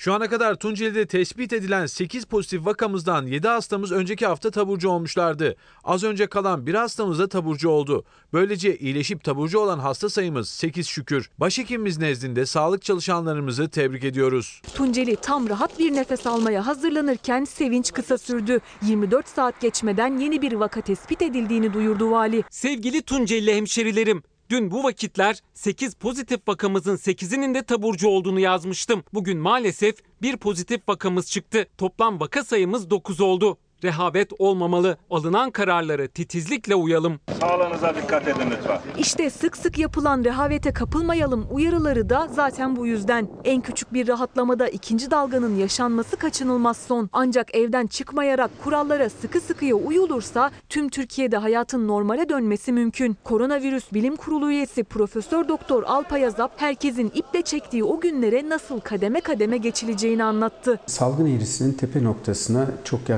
[0.00, 5.56] Şu ana kadar Tunceli'de tespit edilen 8 pozitif vakamızdan 7 hastamız önceki hafta taburcu olmuşlardı.
[5.84, 8.04] Az önce kalan bir hastamız da taburcu oldu.
[8.32, 11.30] Böylece iyileşip taburcu olan hasta sayımız 8 şükür.
[11.38, 14.62] Başhekimimiz nezdinde sağlık çalışanlarımızı tebrik ediyoruz.
[14.74, 18.60] Tunceli tam rahat bir nefes almaya hazırlanırken sevinç kısa sürdü.
[18.82, 22.44] 24 saat geçmeden yeni bir vaka tespit edildiğini duyurdu vali.
[22.50, 29.04] Sevgili Tunceli hemşerilerim, Dün bu vakitler 8 pozitif vakamızın 8'inin de taburcu olduğunu yazmıştım.
[29.14, 31.66] Bugün maalesef bir pozitif vakamız çıktı.
[31.78, 33.58] Toplam vaka sayımız 9 oldu.
[33.84, 34.96] Rehavet olmamalı.
[35.10, 37.20] Alınan kararları titizlikle uyalım.
[37.40, 38.80] Sağlığınıza dikkat edin lütfen.
[38.98, 43.28] İşte sık sık yapılan rehavete kapılmayalım uyarıları da zaten bu yüzden.
[43.44, 47.08] En küçük bir rahatlamada ikinci dalganın yaşanması kaçınılmaz son.
[47.12, 53.16] Ancak evden çıkmayarak kurallara sıkı sıkıya uyulursa tüm Türkiye'de hayatın normale dönmesi mümkün.
[53.24, 59.20] Koronavirüs Bilim Kurulu üyesi Profesör Doktor Alpay Azap herkesin iple çektiği o günlere nasıl kademe
[59.20, 60.80] kademe geçileceğini anlattı.
[60.86, 63.08] Salgın eğrisinin tepe noktasına çok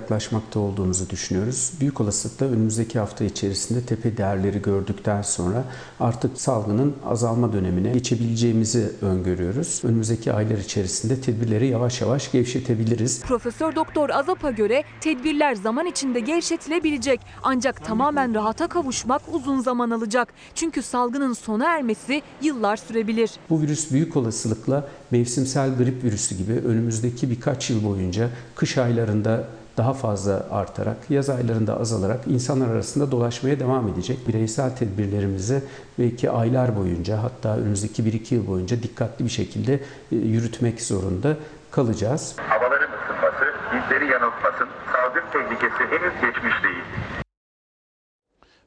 [0.53, 1.73] yaklaşmakta olduğumuzu düşünüyoruz.
[1.81, 5.65] Büyük olasılıkla önümüzdeki hafta içerisinde tepe değerleri gördükten sonra
[6.01, 9.83] artık salgının azalma dönemine geçebileceğimizi öngörüyoruz.
[9.85, 13.23] Önümüzdeki aylar içerisinde tedbirleri yavaş yavaş gevşetebiliriz.
[13.23, 20.29] Profesör Doktor Azap'a göre tedbirler zaman içinde gevşetilebilecek ancak tamamen rahata kavuşmak uzun zaman alacak.
[20.55, 23.31] Çünkü salgının sona ermesi yıllar sürebilir.
[23.51, 29.95] Bu virüs büyük olasılıkla mevsimsel grip virüsü gibi önümüzdeki birkaç yıl boyunca kış aylarında daha
[29.95, 34.29] fazla artarak, yaz aylarında azalarak insanlar arasında dolaşmaya devam edecek.
[34.29, 35.63] Bireysel tedbirlerimizi
[35.99, 39.75] belki aylar boyunca hatta önümüzdeki 1-2 yıl boyunca dikkatli bir şekilde
[40.13, 41.37] e, yürütmek zorunda
[41.71, 42.37] kalacağız.
[42.39, 44.69] Havaların ısınması bizleri yanıltmasın.
[44.93, 46.85] Salgın tehlikesi henüz geçmiş değil.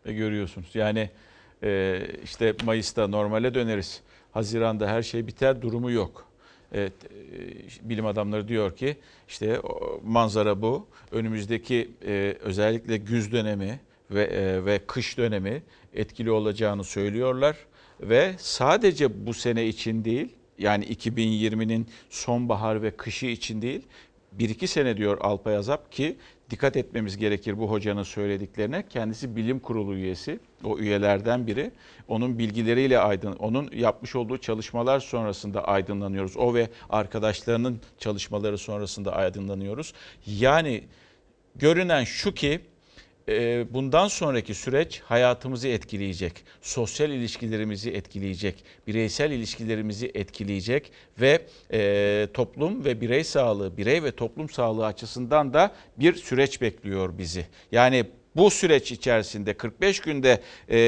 [0.06, 1.10] Ve görüyorsunuz yani
[1.64, 4.02] e, işte Mayıs'ta normale döneriz.
[4.34, 6.26] Haziran'da her şey biter durumu yok.
[6.74, 6.90] E,
[7.82, 8.98] bilim adamları diyor ki
[9.28, 9.62] işte
[10.04, 10.88] manzara bu.
[11.12, 13.80] Önümüzdeki e, özellikle güz dönemi
[14.12, 17.58] ve e, ve kış dönemi etkili olacağını söylüyorlar
[18.02, 23.82] ve sadece bu sene için değil yani 2020'nin sonbahar ve kışı için değil
[24.40, 26.18] bir iki sene diyor Alpay Azap ki
[26.50, 28.84] dikkat etmemiz gerekir bu hocanın söylediklerine.
[28.90, 31.72] Kendisi bilim kurulu üyesi, o üyelerden biri.
[32.08, 36.38] Onun bilgileriyle aydın, onun yapmış olduğu çalışmalar sonrasında aydınlanıyoruz.
[36.38, 39.94] O ve arkadaşlarının çalışmaları sonrasında aydınlanıyoruz.
[40.26, 40.84] Yani
[41.56, 42.62] görünen şu ki
[43.30, 51.42] e, bundan sonraki süreç hayatımızı etkileyecek, sosyal ilişkilerimizi etkileyecek, bireysel ilişkilerimizi etkileyecek ve
[51.74, 57.46] e, toplum ve birey sağlığı, birey ve toplum sağlığı açısından da bir süreç bekliyor bizi.
[57.72, 58.06] Yani
[58.36, 60.80] bu süreç içerisinde 45 günde e,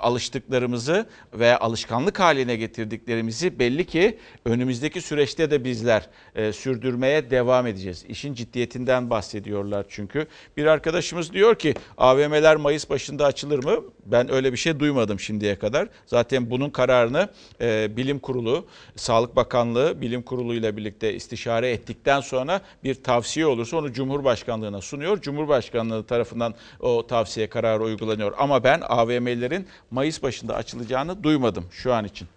[0.00, 8.04] alıştıklarımızı ve alışkanlık haline getirdiklerimizi belli ki önümüzdeki süreçte de bizler e, sürdürmeye devam edeceğiz.
[8.08, 10.26] İşin ciddiyetinden bahsediyorlar çünkü.
[10.56, 13.84] Bir arkadaşımız diyor ki AVM'ler Mayıs başında açılır mı?
[14.06, 15.88] Ben öyle bir şey duymadım şimdiye kadar.
[16.06, 17.28] Zaten bunun kararını
[17.60, 23.76] e, Bilim Kurulu, Sağlık Bakanlığı Bilim Kurulu ile birlikte istişare ettikten sonra bir tavsiye olursa
[23.76, 25.20] onu Cumhurbaşkanlığına sunuyor.
[25.20, 28.32] Cumhurbaşkanlığı tarafından o tavsiye kararı uygulanıyor.
[28.38, 32.28] Ama ben AVM'lerin Mayıs başında açılacağını duymadım şu an için.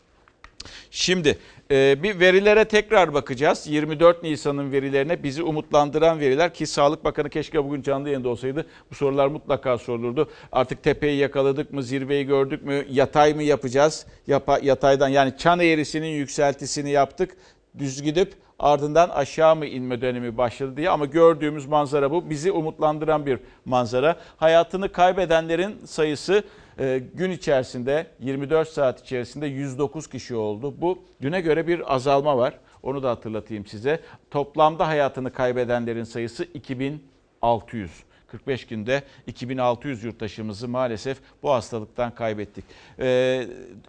[0.92, 1.38] Şimdi
[1.72, 3.68] e, bir verilere tekrar bakacağız.
[3.68, 8.66] 24 Nisan'ın verilerine bizi umutlandıran veriler ki Sağlık Bakanı keşke bugün canlı yayında olsaydı.
[8.92, 10.30] Bu sorular mutlaka sorulurdu.
[10.52, 14.06] Artık tepeyi yakaladık mı, zirveyi gördük mü, yatay mı yapacağız?
[14.28, 17.38] Yapa, yataydan yani çan eğrisinin yükseltisini yaptık.
[17.78, 22.30] Düz gidip ardından aşağı mı inme dönemi başladı diye ama gördüğümüz manzara bu.
[22.30, 24.16] Bizi umutlandıran bir manzara.
[24.38, 26.44] Hayatını kaybedenlerin sayısı
[26.80, 30.74] e, gün içerisinde 24 saat içerisinde 109 kişi oldu.
[30.78, 32.60] Bu düne göre bir azalma var.
[32.84, 34.00] Onu da hatırlatayım size.
[34.32, 37.92] Toplamda hayatını kaybedenlerin sayısı 2600.
[38.28, 42.66] 45 günde 2600 yurttaşımızı maalesef bu hastalıktan kaybettik.
[43.00, 43.48] Ee,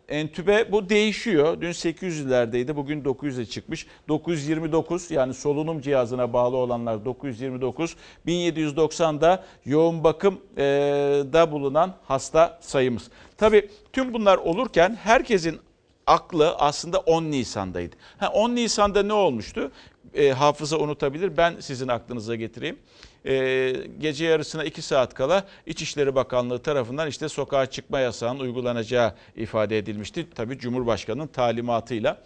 [0.08, 1.60] entübe bu değişiyor.
[1.60, 3.86] Dün 800'lerdeydi, bugün 900'e çıkmış.
[4.08, 7.96] 929 yani solunum cihazına bağlı olanlar 929.
[8.26, 13.10] 1790'da yoğun bakımda bulunan hasta sayımız.
[13.36, 15.60] Tabii tüm bunlar olurken herkesin
[16.06, 17.96] aklı aslında 10 Nisan'daydı.
[18.18, 19.72] Ha, 10 Nisan'da ne olmuştu?
[20.14, 21.36] E, hafıza unutabilir.
[21.36, 22.78] Ben sizin aklınıza getireyim.
[23.26, 29.78] E, gece yarısına 2 saat kala İçişleri Bakanlığı tarafından işte sokağa çıkma yasağının uygulanacağı ifade
[29.78, 30.26] edilmişti.
[30.34, 32.22] Tabii Cumhurbaşkanı'nın talimatıyla.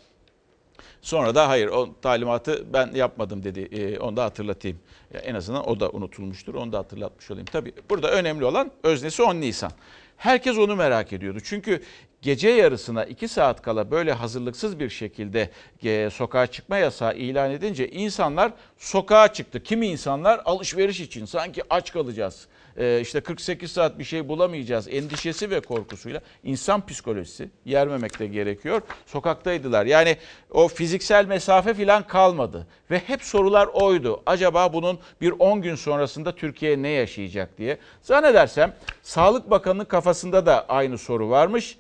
[1.02, 3.60] Sonra da hayır o talimatı ben yapmadım dedi.
[3.60, 4.78] E, onu da hatırlatayım.
[5.22, 6.54] En azından o da unutulmuştur.
[6.54, 7.46] Onu da hatırlatmış olayım.
[7.52, 9.72] Tabii burada önemli olan öznesi 10 Nisan.
[10.16, 11.38] Herkes onu merak ediyordu.
[11.44, 11.82] Çünkü
[12.22, 15.50] gece yarısına 2 saat kala böyle hazırlıksız bir şekilde
[15.84, 19.62] e, sokağa çıkma yasağı ilan edince insanlar sokağa çıktı.
[19.62, 22.46] Kimi insanlar alışveriş için sanki aç kalacağız.
[22.76, 28.82] E, işte 48 saat bir şey bulamayacağız endişesi ve korkusuyla insan psikolojisi yermemek de gerekiyor.
[29.06, 29.86] Sokaktaydılar.
[29.86, 30.16] Yani
[30.50, 34.22] o fiziksel mesafe falan kalmadı ve hep sorular oydu.
[34.26, 37.78] Acaba bunun bir 10 gün sonrasında Türkiye ne yaşayacak diye.
[38.02, 41.78] Zannedersem Sağlık Bakanı'nın kafasında da aynı soru varmış.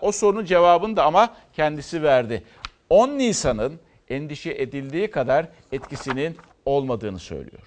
[0.00, 2.44] O sorunun cevabını da ama kendisi verdi.
[2.90, 7.62] 10 Nisan'ın endişe edildiği kadar etkisinin olmadığını söylüyor.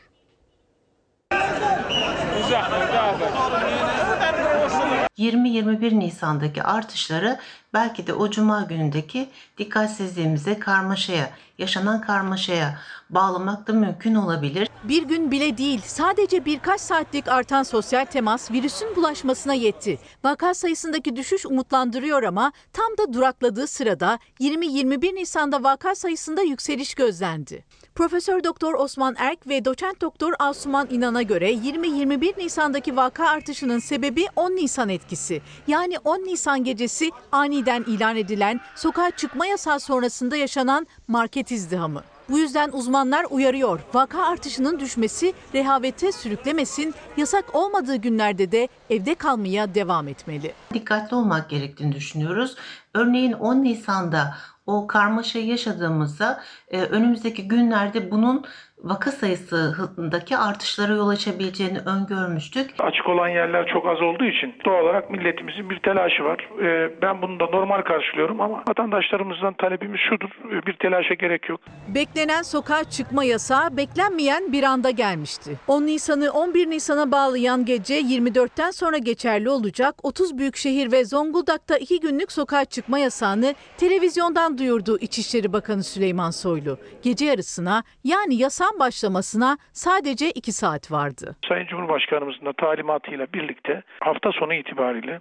[5.17, 7.39] 20-21 Nisan'daki artışları
[7.73, 14.69] belki de o cuma günündeki dikkatsizliğimize, karmaşaya, yaşanan karmaşaya bağlamak da mümkün olabilir.
[14.83, 19.99] Bir gün bile değil, sadece birkaç saatlik artan sosyal temas virüsün bulaşmasına yetti.
[20.23, 27.65] Vaka sayısındaki düşüş umutlandırıyor ama tam da durakladığı sırada 20-21 Nisan'da vaka sayısında yükseliş gözlendi.
[27.95, 34.25] Profesör Doktor Osman Erk ve Doçent Doktor Asuman İnan'a göre 20-21 Nisan'daki vaka artışının sebebi
[34.35, 35.41] 10 Nisan etkisi.
[35.67, 42.03] Yani 10 Nisan gecesi aniden ilan edilen sokağa çıkma yasağı sonrasında yaşanan market izdihamı.
[42.29, 43.79] Bu yüzden uzmanlar uyarıyor.
[43.93, 50.53] Vaka artışının düşmesi rehavete sürüklemesin, yasak olmadığı günlerde de evde kalmaya devam etmeli.
[50.73, 52.55] Dikkatli olmak gerektiğini düşünüyoruz.
[52.93, 56.43] Örneğin 10 Nisan'da o karmaşayı yaşadığımızda
[56.81, 58.45] önümüzdeki günlerde bunun
[58.83, 62.71] vaka sayısındaki artışlara yol açabileceğini öngörmüştük.
[62.79, 66.49] Açık olan yerler çok az olduğu için doğal olarak milletimizin bir telaşı var.
[66.63, 70.29] Ee, Ben bunu da normal karşılıyorum ama vatandaşlarımızdan talebimiz şudur.
[70.51, 71.59] ee, Bir telaşa gerek yok.
[71.95, 75.59] Beklenen sokağa çıkma yasağı beklenmeyen bir anda gelmişti.
[75.67, 81.99] 10 Nisan'ı 11 Nisan'a bağlayan gece 24'ten sonra geçerli olacak 30 büyükşehir ve Zonguldak'ta 2
[81.99, 86.64] günlük sokağa çıkma yasağını televizyondan duyurdu İçişleri Bakanı Süleyman Soylu.
[87.03, 91.35] Gece yarısına yani yasağın başlamasına sadece 2 saat vardı.
[91.49, 95.19] Sayın Cumhurbaşkanımızın da talimatıyla birlikte hafta sonu itibariyle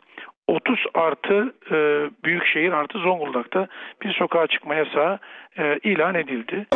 [0.49, 1.77] 30 artı e,
[2.25, 3.69] Büyükşehir artı Zonguldak'ta
[4.03, 5.19] bir sokağa çıkma yasağı
[5.59, 6.67] e, ilan edildi.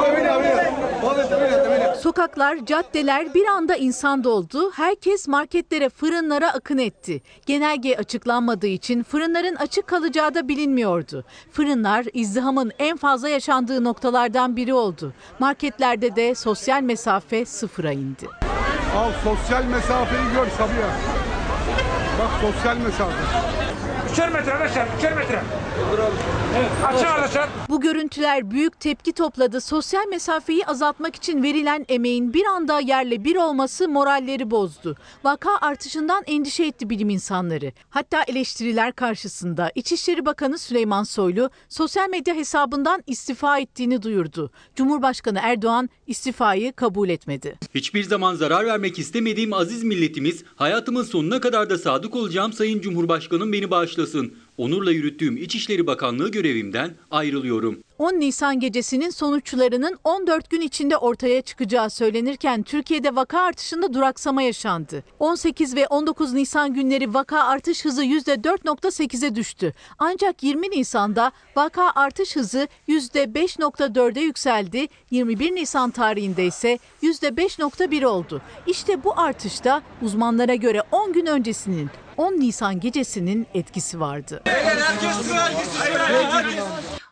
[1.97, 4.71] Sokaklar, caddeler bir anda insan doldu.
[4.77, 7.21] Herkes marketlere, fırınlara akın etti.
[7.47, 11.25] Genelge açıklanmadığı için fırınların açık kalacağı da bilinmiyordu.
[11.53, 15.12] Fırınlar izdihamın en fazla yaşandığı noktalardan biri oldu.
[15.39, 18.27] Marketlerde de sosyal mesafe sıfıra indi.
[18.97, 21.28] Al sosyal mesafeyi gör Sabiha.
[22.19, 23.68] Bak sosyal mesafe.
[24.13, 25.43] Üçer metre arkadaşlar, üçer metre.
[26.57, 27.49] Evet, açın arkadaşlar.
[27.69, 29.61] Bu görüntüler büyük tepki topladı.
[29.61, 34.97] Sosyal mesafeyi azaltmak için verilen emeğin bir anda yerle bir olması moralleri bozdu.
[35.25, 37.73] Vaka artışından endişe etti bilim insanları.
[37.91, 44.51] Hatta eleştiriler karşısında İçişleri Bakanı Süleyman Soylu sosyal medya hesabından istifa ettiğini duyurdu.
[44.77, 47.59] Cumhurbaşkanı Erdoğan istifayı kabul etmedi.
[47.75, 53.53] Hiçbir zaman zarar vermek istemediğim aziz milletimiz, hayatımın sonuna kadar da sadık olacağım Sayın Cumhurbaşkanım
[53.53, 54.32] beni bağışlasın.
[54.59, 57.78] Onurla yürüttüğüm İçişleri Bakanlığı görevimden ayrılıyorum.
[57.99, 65.05] 10 Nisan gecesinin sonuçlarının 14 gün içinde ortaya çıkacağı söylenirken Türkiye'de vaka artışında duraksama yaşandı.
[65.18, 69.72] 18 ve 19 Nisan günleri vaka artış hızı %4.8'e düştü.
[69.99, 74.88] Ancak 20 Nisan'da vaka artış hızı %5.4'e yükseldi.
[75.11, 78.42] 21 Nisan tarihinde ise %5.1 oldu.
[78.66, 84.43] İşte bu artışta uzmanlara göre 10 gün öncesinin 10 Nisan gecesinin etkisi vardı.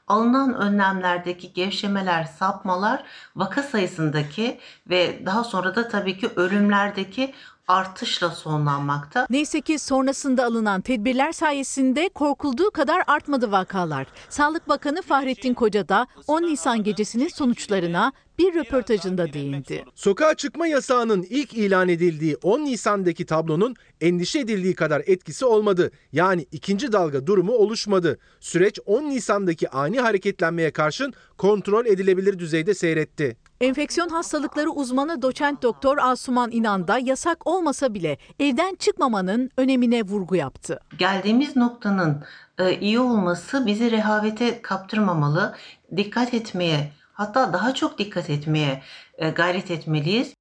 [0.08, 3.04] Alınan önlemlerdeki gevşemeler, sapmalar
[3.36, 7.34] vaka sayısındaki ve daha sonra da tabii ki ölümlerdeki
[7.68, 9.26] artışla sonlanmakta.
[9.30, 14.06] Neyse ki sonrasında alınan tedbirler sayesinde korkulduğu kadar artmadı vakalar.
[14.28, 19.84] Sağlık Bakanı Fahrettin Koca da 10 Nisan gecesinin sonuçlarına bir röportajında değindi.
[19.94, 25.90] Sokağa çıkma yasağının ilk ilan edildiği 10 Nisan'daki tablonun endişe edildiği kadar etkisi olmadı.
[26.12, 28.18] Yani ikinci dalga durumu oluşmadı.
[28.40, 33.36] Süreç 10 Nisan'daki ani hareketlenmeye karşın kontrol edilebilir düzeyde seyretti.
[33.60, 40.36] Enfeksiyon hastalıkları uzmanı doçent doktor Asuman İnan da yasak olmasa bile evden çıkmamanın önemine vurgu
[40.36, 40.80] yaptı.
[40.98, 42.24] Geldiğimiz noktanın
[42.58, 45.54] e, iyi olması bizi rehavete kaptırmamalı,
[45.96, 48.82] dikkat etmeye, hatta daha çok dikkat etmeye
[49.18, 50.34] e, gayret etmeliyiz.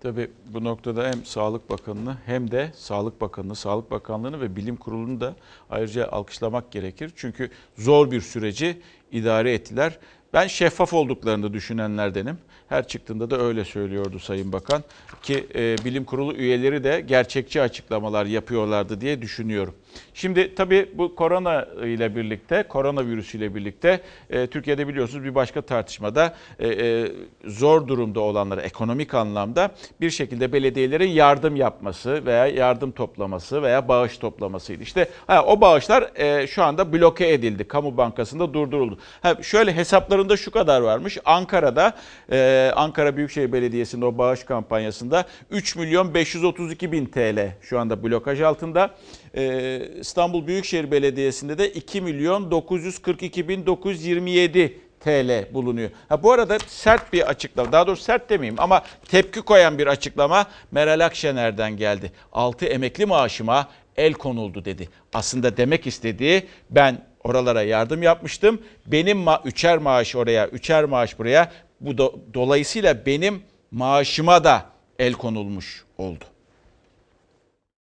[0.00, 5.20] Tabii bu noktada hem Sağlık Bakanı'nı hem de Sağlık Bakanı'nı, Sağlık Bakanlığı'nı ve Bilim Kurulu'nu
[5.20, 5.34] da
[5.70, 7.12] ayrıca alkışlamak gerekir.
[7.16, 9.98] Çünkü zor bir süreci idare ettiler.
[10.32, 12.38] Ben şeffaf olduklarını düşünenlerdenim.
[12.70, 14.84] Her çıktığında da öyle söylüyordu Sayın Bakan
[15.22, 19.74] ki e, bilim kurulu üyeleri de gerçekçi açıklamalar yapıyorlardı diye düşünüyorum.
[20.14, 24.00] Şimdi tabii bu korona ile birlikte, koronavirüs ile birlikte
[24.30, 27.12] e, Türkiye'de biliyorsunuz bir başka tartışmada e, e,
[27.44, 34.18] zor durumda olanlara ekonomik anlamda bir şekilde belediyelerin yardım yapması veya yardım toplaması veya bağış
[34.18, 34.82] toplamasıydı.
[34.82, 37.68] İşte ha, o bağışlar e, şu anda bloke edildi.
[37.68, 38.98] Kamu Bankası'nda durduruldu.
[39.22, 41.18] Ha, şöyle hesaplarında şu kadar varmış.
[41.24, 41.94] Ankara'da
[42.32, 48.40] e, Ankara Büyükşehir Belediyesi'nin o bağış kampanyasında 3 milyon 532 bin TL şu anda blokaj
[48.40, 48.90] altında.
[49.34, 55.90] Ee, İstanbul Büyükşehir Belediyesi'nde de 2 milyon 942 bin 927 TL bulunuyor.
[56.08, 60.46] Ha, bu arada sert bir açıklama, daha doğrusu sert demeyeyim ama tepki koyan bir açıklama
[60.72, 62.12] Meral Akşener'den geldi.
[62.32, 64.88] 6 emekli maaşıma el konuldu dedi.
[65.12, 68.62] Aslında demek istediği ben oralara yardım yapmıştım.
[68.86, 71.52] Benim ma- üçer maaş oraya, üçer maaş buraya.
[71.80, 74.66] Bu do- dolayısıyla benim maaşıma da
[74.98, 76.24] el konulmuş oldu.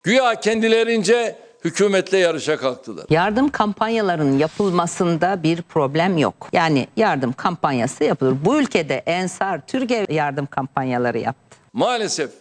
[0.04, 1.36] Güya kendilerince
[1.66, 3.06] hükümetle yarışa kalktılar.
[3.10, 6.50] Yardım kampanyalarının yapılmasında bir problem yok.
[6.54, 8.36] Yani yardım kampanyası yapılır.
[8.46, 11.58] Bu ülkede Ensar Türkiye yardım kampanyaları yaptı.
[11.74, 12.32] Maalesef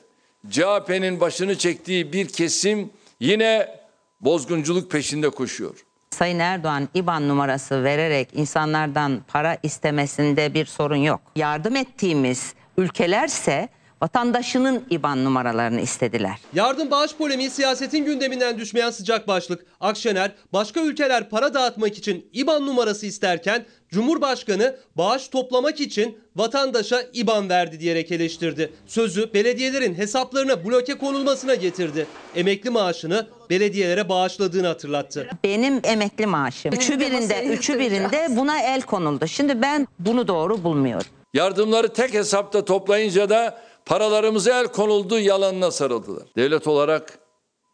[0.50, 2.90] CHP'nin başını çektiği bir kesim
[3.20, 3.78] yine
[4.20, 5.84] bozgunculuk peşinde koşuyor.
[6.12, 11.20] Sayın Erdoğan IBAN numarası vererek insanlardan para istemesinde bir sorun yok.
[11.36, 13.68] Yardım ettiğimiz ülkelerse
[14.02, 16.36] vatandaşının IBAN numaralarını istediler.
[16.54, 19.66] Yardım bağış polemiği siyasetin gündeminden düşmeyen sıcak başlık.
[19.80, 27.48] Akşener başka ülkeler para dağıtmak için IBAN numarası isterken Cumhurbaşkanı bağış toplamak için vatandaşa IBAN
[27.48, 28.72] verdi diyerek eleştirdi.
[28.86, 32.06] Sözü belediyelerin hesaplarına bloke konulmasına getirdi.
[32.36, 35.28] Emekli maaşını belediyelere bağışladığını hatırlattı.
[35.44, 36.72] Benim emekli maaşım.
[36.72, 39.26] Üçü birinde, üçü birinde buna el konuldu.
[39.26, 41.06] Şimdi ben bunu doğru bulmuyorum.
[41.34, 46.24] Yardımları tek hesapta toplayınca da paralarımıza el konuldu yalanına sarıldılar.
[46.36, 47.18] Devlet olarak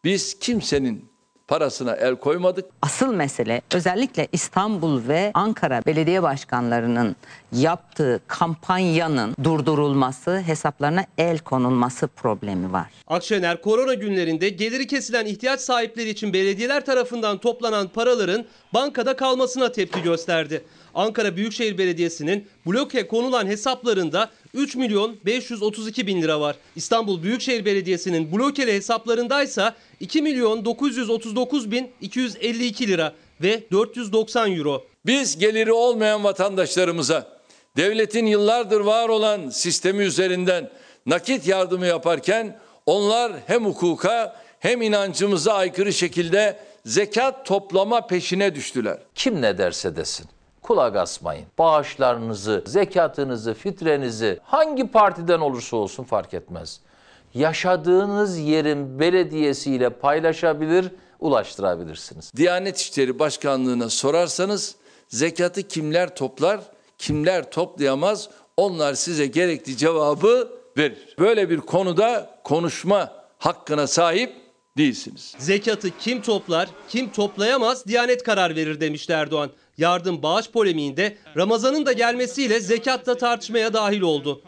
[0.04, 1.08] biz kimsenin
[1.48, 2.64] parasına el koymadık.
[2.82, 7.16] Asıl mesele özellikle İstanbul ve Ankara belediye başkanlarının
[7.52, 12.86] yaptığı kampanyanın durdurulması, hesaplarına el konulması problemi var.
[13.06, 18.44] Akşener korona günlerinde geliri kesilen ihtiyaç sahipleri için belediyeler tarafından toplanan paraların
[18.74, 20.64] bankada kalmasına tepki gösterdi.
[20.94, 26.56] Ankara Büyükşehir Belediyesi'nin bloke konulan hesaplarında 3 milyon 532 bin lira var.
[26.76, 34.84] İstanbul Büyükşehir Belediyesi'nin blokeli hesaplarındaysa 2 milyon 939 bin 252 lira ve 490 euro.
[35.06, 37.38] Biz geliri olmayan vatandaşlarımıza
[37.76, 40.70] devletin yıllardır var olan sistemi üzerinden
[41.06, 48.98] nakit yardımı yaparken onlar hem hukuka hem inancımıza aykırı şekilde zekat toplama peşine düştüler.
[49.14, 50.26] Kim ne derse desin.
[50.68, 51.46] Kulak asmayın.
[51.58, 56.80] Bağışlarınızı, zekatınızı, fitrenizi hangi partiden olursa olsun fark etmez.
[57.34, 60.86] Yaşadığınız yerin belediyesiyle paylaşabilir,
[61.20, 62.32] ulaştırabilirsiniz.
[62.36, 64.76] Diyanet İşleri Başkanlığı'na sorarsanız
[65.08, 66.60] zekatı kimler toplar,
[66.98, 71.14] kimler toplayamaz onlar size gerekli cevabı verir.
[71.18, 74.36] Böyle bir konuda konuşma hakkına sahip
[74.76, 75.34] değilsiniz.
[75.38, 79.50] Zekatı kim toplar, kim toplayamaz Diyanet karar verir demişti Erdoğan.
[79.78, 84.42] Yardım bağış polemiğinde Ramazan'ın da gelmesiyle zekat da tartışmaya dahil oldu.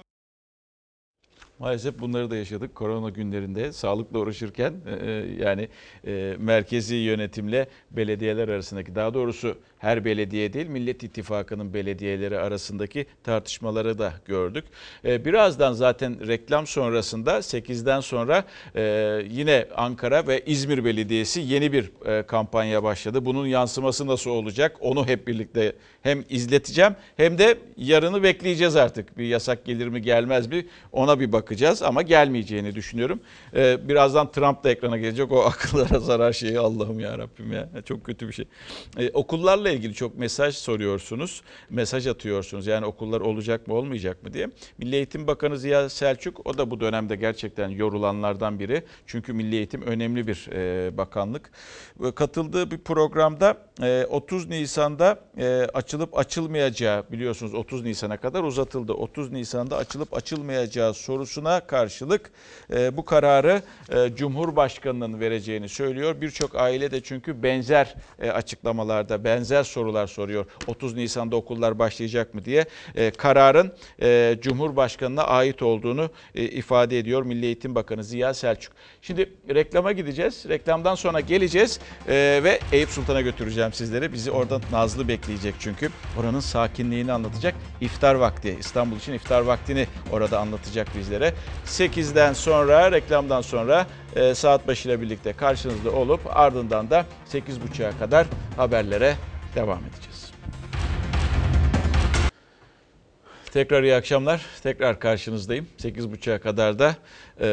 [1.59, 5.69] Maalesef bunları da yaşadık korona günlerinde sağlıkla uğraşırken e, yani
[6.07, 13.99] e, merkezi yönetimle belediyeler arasındaki daha doğrusu her belediye değil Millet İttifakı'nın belediyeleri arasındaki tartışmaları
[13.99, 14.65] da gördük.
[15.05, 18.45] E, birazdan zaten reklam sonrasında 8'den sonra
[18.77, 18.83] e,
[19.31, 23.25] yine Ankara ve İzmir Belediyesi yeni bir e, kampanya başladı.
[23.25, 25.73] Bunun yansıması nasıl olacak onu hep birlikte
[26.03, 29.19] hem izleteceğim hem de yarını bekleyeceğiz artık.
[29.19, 33.21] Bir yasak gelir mi gelmez mi ona bir bakacağız ama gelmeyeceğini düşünüyorum.
[33.55, 38.05] Ee, birazdan Trump da ekrana gelecek o akıllara zarar şeyi Allah'ım ya Rabbim ya çok
[38.05, 38.45] kötü bir şey.
[38.99, 39.11] Ee,
[39.71, 44.51] okullarla ilgili çok mesaj soruyorsunuz, mesaj atıyorsunuz yani okullar olacak mı olmayacak mı diye.
[44.79, 48.83] Milli Eğitim Bakanı Ziya Selçuk o da bu dönemde gerçekten yorulanlardan biri.
[49.07, 51.51] Çünkü Milli Eğitim önemli bir e, bakanlık.
[52.15, 58.93] Katıldığı bir programda e, 30 Nisan'da e, açılıp açılmayacağı biliyorsunuz 30 Nisan'a kadar uzatıldı.
[58.93, 62.31] 30 Nisan'da açılıp açılmayacağı sorusuna karşılık
[62.73, 63.63] e, bu kararı
[63.93, 66.21] e, Cumhurbaşkanı'nın vereceğini söylüyor.
[66.21, 70.47] Birçok aile de çünkü benzer e, açıklamalarda benzer sorular soruyor.
[70.67, 77.23] 30 Nisan'da okullar başlayacak mı diye e, kararın e, Cumhurbaşkanı'na ait olduğunu e, ifade ediyor
[77.23, 78.73] Milli Eğitim Bakanı Ziya Selçuk.
[79.03, 80.45] Şimdi reklama gideceğiz.
[80.49, 84.13] Reklamdan sonra geleceğiz e, ve Eyüp Sultan'a götüreceğim sizleri.
[84.13, 85.91] Bizi orada Nazlı bekleyecek çünkü.
[86.21, 87.55] Oranın sakinliğini anlatacak.
[87.81, 91.35] İftar vakti, İstanbul için iftar vaktini orada anlatacak bizlere.
[91.67, 93.87] 8'den sonra, reklamdan sonra
[94.17, 99.17] e, saat başıyla birlikte karşınızda olup ardından da 8.30'a kadar haberlere
[99.55, 100.31] devam edeceğiz.
[103.53, 104.47] Tekrar iyi akşamlar.
[104.63, 105.67] Tekrar karşınızdayım.
[105.79, 106.97] 8.30'a kadar da
[107.41, 107.49] e,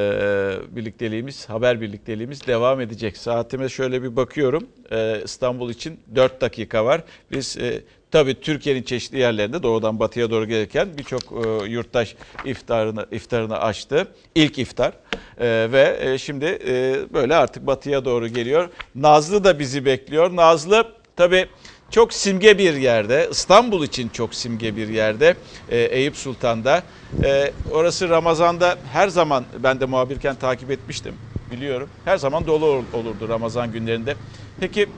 [0.75, 3.17] birlikteliğimiz, haber birlikteliğimiz devam edecek.
[3.17, 4.67] Saatime şöyle bir bakıyorum.
[4.91, 7.03] E, İstanbul için 4 dakika var.
[7.31, 7.81] Biz e,
[8.11, 14.07] tabii Türkiye'nin çeşitli yerlerinde doğudan batıya doğru gelirken birçok e, yurttaş iftarını iftarını açtı.
[14.35, 14.93] İlk iftar.
[15.37, 18.69] E, ve e, şimdi e, böyle artık batıya doğru geliyor.
[18.95, 20.35] Nazlı da bizi bekliyor.
[20.35, 21.47] Nazlı tabii
[21.89, 25.35] çok simge bir yerde, İstanbul için çok simge bir yerde
[25.69, 26.83] e, Eyüp Sultan'da.
[27.23, 31.15] E, orası Ramazan'da her zaman ben de muhabirken takip etmiştim
[31.51, 31.89] biliyorum.
[32.05, 34.15] Her zaman dolu olurdu Ramazan günlerinde.
[34.59, 34.89] Peki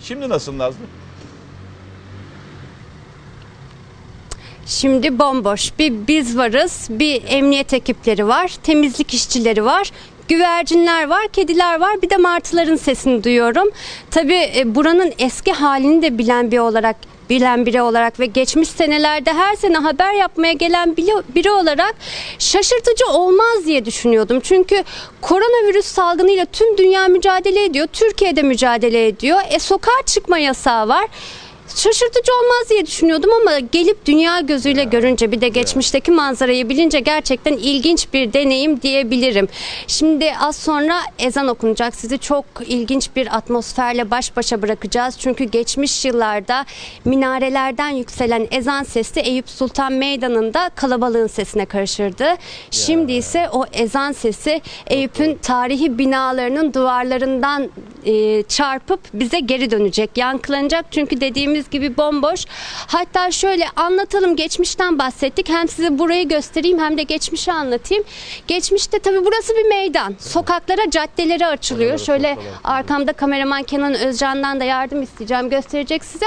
[0.00, 0.78] şimdi nasıl Nazlı?
[4.68, 5.72] Şimdi bomboş.
[5.78, 9.92] Bir biz varız, bir emniyet ekipleri var, temizlik işçileri var
[10.28, 12.02] güvercinler var, kediler var.
[12.02, 13.68] Bir de martıların sesini duyuyorum.
[14.10, 16.96] Tabii e, buranın eski halini de bilen bir olarak
[17.30, 20.96] bilen biri olarak ve geçmiş senelerde her sene haber yapmaya gelen
[21.34, 21.94] biri olarak
[22.38, 24.40] şaşırtıcı olmaz diye düşünüyordum.
[24.40, 24.84] Çünkü
[25.20, 27.86] koronavirüs salgınıyla tüm dünya mücadele ediyor.
[27.92, 29.38] Türkiye'de mücadele ediyor.
[29.50, 31.06] E sokağa çıkma yasağı var
[31.76, 37.52] şaşırtıcı olmaz diye düşünüyordum ama gelip dünya gözüyle görünce bir de geçmişteki manzarayı bilince gerçekten
[37.52, 39.48] ilginç bir deneyim diyebilirim.
[39.86, 41.94] Şimdi az sonra ezan okunacak.
[41.94, 45.18] Sizi çok ilginç bir atmosferle baş başa bırakacağız.
[45.18, 46.66] Çünkü geçmiş yıllarda
[47.04, 52.26] minarelerden yükselen ezan sesi Eyüp Sultan Meydanı'nda kalabalığın sesine karışırdı.
[52.70, 57.70] Şimdi ise o ezan sesi Eyüp'ün tarihi binalarının duvarlarından
[58.04, 60.86] e, çarpıp bize geri dönecek, yankılanacak.
[60.90, 62.44] Çünkü dediğimiz gibi bomboş.
[62.86, 65.48] Hatta şöyle anlatalım, geçmişten bahsettik.
[65.48, 68.04] Hem size burayı göstereyim hem de geçmişi anlatayım.
[68.46, 70.16] Geçmişte tabii burası bir meydan.
[70.18, 71.98] Sokaklara, caddeleri açılıyor.
[71.98, 76.26] Şöyle arkamda kameraman Kenan Özcan'dan da yardım isteyeceğim, gösterecek size.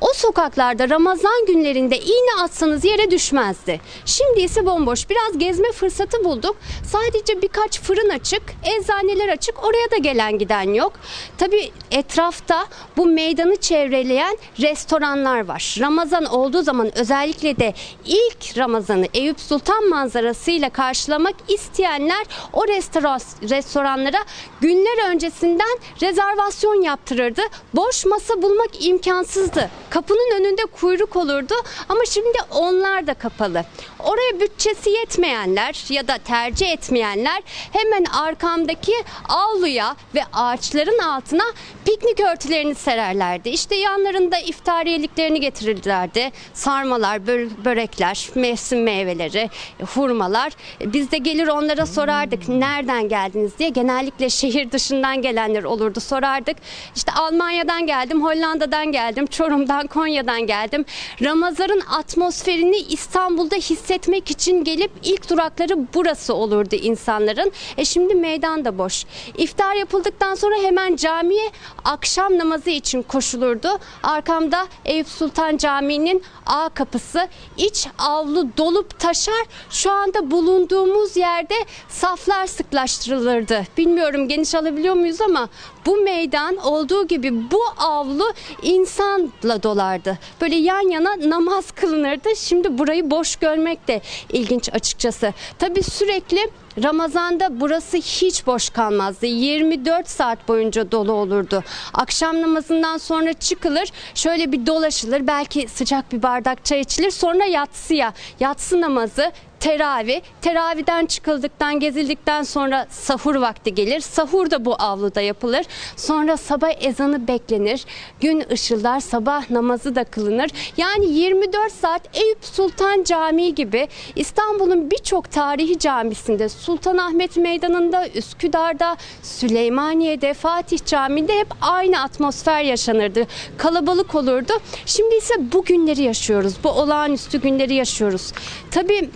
[0.00, 3.80] O sokaklarda Ramazan günlerinde iğne atsanız yere düşmezdi.
[4.04, 5.10] Şimdi ise bomboş.
[5.10, 6.56] Biraz gezme fırsatı bulduk.
[6.92, 9.64] Sadece birkaç fırın açık, eczaneler açık.
[9.64, 10.92] Oraya da gelen giden yok.
[11.38, 12.66] Tabii etrafta
[12.96, 14.38] bu meydanı çevreleyen
[14.72, 15.76] restoranlar var.
[15.80, 17.74] Ramazan olduğu zaman özellikle de
[18.06, 23.20] ilk Ramazan'ı Eyüp Sultan manzarasıyla karşılamak isteyenler o restoran,
[23.50, 24.24] restoranlara
[24.60, 27.42] günler öncesinden rezervasyon yaptırırdı.
[27.74, 29.70] Boş masa bulmak imkansızdı.
[29.90, 31.54] Kapının önünde kuyruk olurdu
[31.88, 33.64] ama şimdi onlar da kapalı.
[33.98, 37.42] Oraya bütçesi yetmeyenler ya da tercih etmeyenler
[37.72, 38.94] hemen arkamdaki
[39.28, 41.44] avluya ve ağaçların altına
[41.84, 43.48] piknik örtülerini sererlerdi.
[43.48, 46.30] İşte yanlarında iftariyeliklerini getirirlerdi.
[46.54, 49.50] Sarmalar, bö- börekler, mevsim meyveleri,
[49.94, 50.52] hurmalar.
[50.80, 53.68] Biz de gelir onlara sorardık nereden geldiniz diye.
[53.68, 56.56] Genellikle şehir dışından gelenler olurdu sorardık.
[56.96, 60.84] İşte Almanya'dan geldim, Hollanda'dan geldim, Çorum'dan, Konya'dan geldim.
[61.22, 67.52] Ramazan'ın atmosferini İstanbul'da hissetmek için gelip ilk durakları burası olurdu insanların.
[67.76, 69.04] E şimdi meydan da boş.
[69.38, 71.50] İftar yapıldıktan sonra hemen camiye
[71.84, 73.68] akşam namazı için koşulurdu.
[74.02, 74.51] Arkamda
[74.84, 79.44] Eyüp Sultan Camii'nin A kapısı iç avlu dolup taşar.
[79.70, 81.54] Şu anda bulunduğumuz yerde
[81.88, 83.62] saflar sıklaştırılırdı.
[83.76, 85.48] Bilmiyorum geniş alabiliyor muyuz ama
[85.86, 88.32] bu meydan olduğu gibi bu avlu
[88.62, 90.18] insanla dolardı.
[90.40, 92.36] Böyle yan yana namaz kılınırdı.
[92.36, 94.00] Şimdi burayı boş görmek de
[94.32, 95.32] ilginç açıkçası.
[95.58, 99.26] Tabii sürekli Ramazan'da burası hiç boş kalmazdı.
[99.26, 101.62] 24 saat boyunca dolu olurdu.
[101.94, 107.10] Akşam namazından sonra çıkılır, şöyle bir dolaşılır, belki sıcak bir bardak çay içilir.
[107.10, 109.32] Sonra yatsıya, yatsı namazı,
[109.62, 110.20] teravih.
[110.40, 114.00] Teravihden çıkıldıktan, gezildikten sonra sahur vakti gelir.
[114.00, 115.66] Sahur da bu avluda yapılır.
[115.96, 117.84] Sonra sabah ezanı beklenir.
[118.20, 120.50] Gün ışıldar, sabah namazı da kılınır.
[120.76, 130.34] Yani 24 saat Eyüp Sultan Camii gibi İstanbul'un birçok tarihi camisinde, Sultanahmet Meydanı'nda, Üsküdar'da, Süleymaniye'de,
[130.34, 133.26] Fatih Camii'nde hep aynı atmosfer yaşanırdı.
[133.58, 134.52] Kalabalık olurdu.
[134.86, 136.54] Şimdi ise bu günleri yaşıyoruz.
[136.64, 138.32] Bu olağanüstü günleri yaşıyoruz.
[138.70, 139.10] Tabii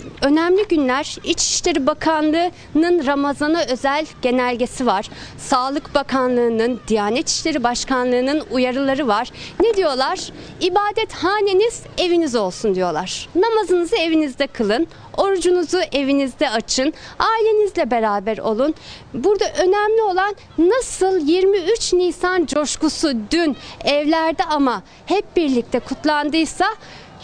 [0.68, 5.10] günler İçişleri Bakanlığı'nın Ramazan'a özel genelgesi var.
[5.38, 9.30] Sağlık Bakanlığı'nın, Diyanet İşleri Başkanlığı'nın uyarıları var.
[9.60, 10.18] Ne diyorlar?
[10.60, 13.28] İbadethaneniz eviniz olsun diyorlar.
[13.34, 14.86] Namazınızı evinizde kılın.
[15.16, 16.92] Orucunuzu evinizde açın.
[17.18, 18.74] Ailenizle beraber olun.
[19.14, 26.66] Burada önemli olan nasıl 23 Nisan coşkusu dün evlerde ama hep birlikte kutlandıysa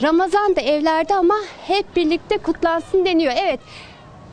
[0.03, 1.35] Ramazan da evlerde ama
[1.67, 3.33] hep birlikte kutlansın deniyor.
[3.37, 3.61] Evet.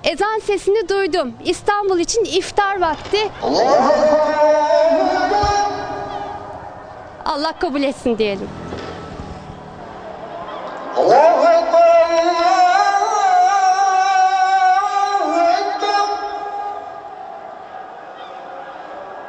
[0.03, 1.33] Ezan sesini duydum.
[1.45, 3.29] İstanbul için iftar vakti.
[7.25, 8.49] Allah kabul etsin diyelim.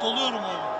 [0.03, 0.70] Doluyorum abi.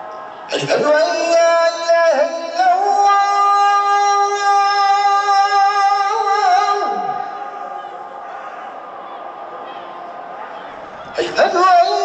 [11.21, 12.00] Eşhedü en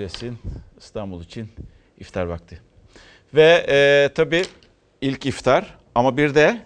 [0.00, 0.38] kabul etsin
[0.78, 1.48] İstanbul için
[1.98, 2.60] iftar vakti.
[3.34, 4.42] Ve e, tabii
[5.00, 6.62] ilk iftar ama bir de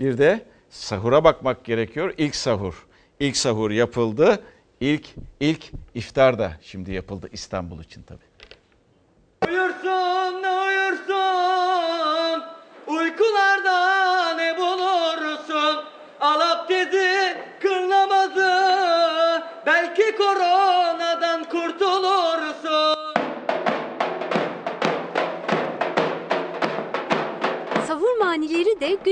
[0.00, 2.14] bir de sahura bakmak gerekiyor.
[2.18, 2.86] İlk sahur.
[3.20, 4.42] İlk sahur yapıldı.
[4.80, 5.06] İlk
[5.40, 8.28] ilk iftar da şimdi yapıldı İstanbul için tabii.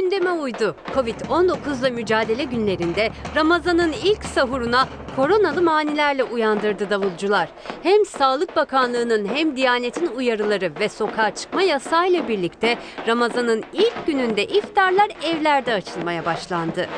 [0.01, 0.76] Gündeme uydu.
[0.94, 7.49] Covid-19'la mücadele günlerinde Ramazan'ın ilk sahuruna koronalı manilerle uyandırdı davulcular.
[7.82, 15.09] Hem Sağlık Bakanlığı'nın hem Diyanet'in uyarıları ve sokağa çıkma yasağıyla birlikte Ramazan'ın ilk gününde iftarlar
[15.24, 16.88] evlerde açılmaya başlandı.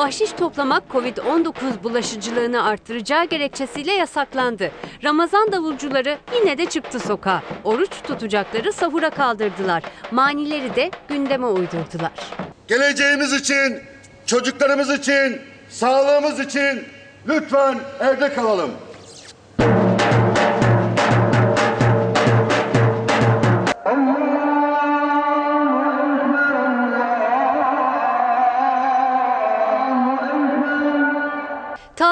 [0.00, 4.70] Bahşiş toplamak Covid-19 bulaşıcılığını artıracağı gerekçesiyle yasaklandı.
[5.04, 7.42] Ramazan davulcuları yine de çıktı sokağa.
[7.64, 9.82] Oruç tutacakları sahura kaldırdılar.
[10.10, 12.12] Manileri de gündeme uydurdular.
[12.68, 13.80] Geleceğimiz için,
[14.26, 16.84] çocuklarımız için, sağlığımız için
[17.28, 18.70] lütfen evde kalalım.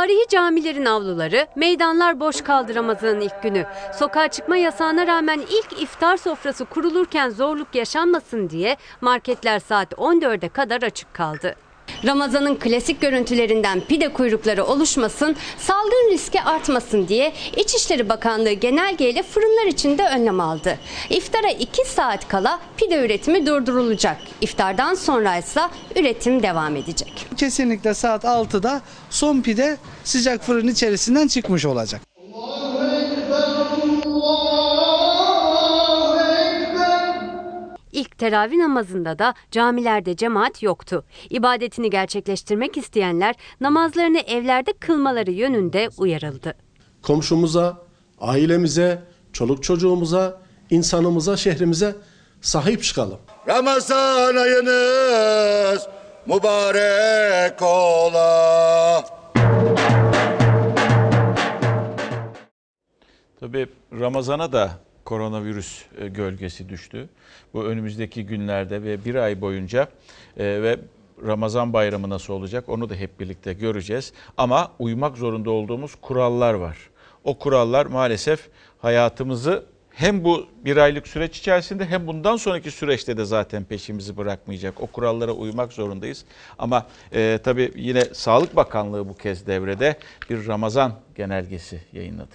[0.09, 3.66] Tarihi camilerin avluları, meydanlar boş kaldı Ramazan'ın ilk günü.
[3.98, 10.82] Sokağa çıkma yasağına rağmen ilk iftar sofrası kurulurken zorluk yaşanmasın diye marketler saat 14'e kadar
[10.82, 11.54] açık kaldı.
[12.05, 19.99] Ramazan'ın klasik görüntülerinden pide kuyrukları oluşmasın, salgın riski artmasın diye İçişleri Bakanlığı genelgeyle fırınlar için
[19.99, 20.78] de önlem aldı.
[21.11, 24.16] İftara 2 saat kala pide üretimi durdurulacak.
[24.41, 25.61] İftardan sonra ise
[25.97, 27.26] üretim devam edecek.
[27.36, 28.80] Kesinlikle saat 6'da
[29.11, 32.07] son pide sıcak fırın içerisinden çıkmış olacak.
[37.93, 41.05] İlk teravih namazında da camilerde cemaat yoktu.
[41.30, 46.55] İbadetini gerçekleştirmek isteyenler namazlarını evlerde kılmaları yönünde uyarıldı.
[47.03, 47.82] komşumuza,
[48.20, 51.97] ailemize, çoluk çocuğumuza, insanımıza, şehrimize
[52.41, 53.18] sahip çıkalım.
[53.49, 55.89] Ramazan ayınız
[56.26, 59.05] mübarek ola.
[63.41, 63.66] Tabii
[64.01, 64.70] Ramazan'a da
[65.05, 67.09] koronavirüs e, gölgesi düştü.
[67.55, 69.88] Bu önümüzdeki günlerde ve bir ay boyunca
[70.36, 70.78] e, ve
[71.26, 74.12] Ramazan bayramı nasıl olacak onu da hep birlikte göreceğiz.
[74.36, 76.78] Ama uymak zorunda olduğumuz kurallar var.
[77.24, 83.24] O kurallar maalesef hayatımızı hem bu bir aylık süreç içerisinde hem bundan sonraki süreçte de
[83.24, 84.80] zaten peşimizi bırakmayacak.
[84.80, 86.24] O kurallara uymak zorundayız.
[86.59, 89.96] Ama e, tabii yine Sağlık Bakanlığı bu kez devrede
[90.30, 92.34] bir Ramazan genelgesi yayınladı.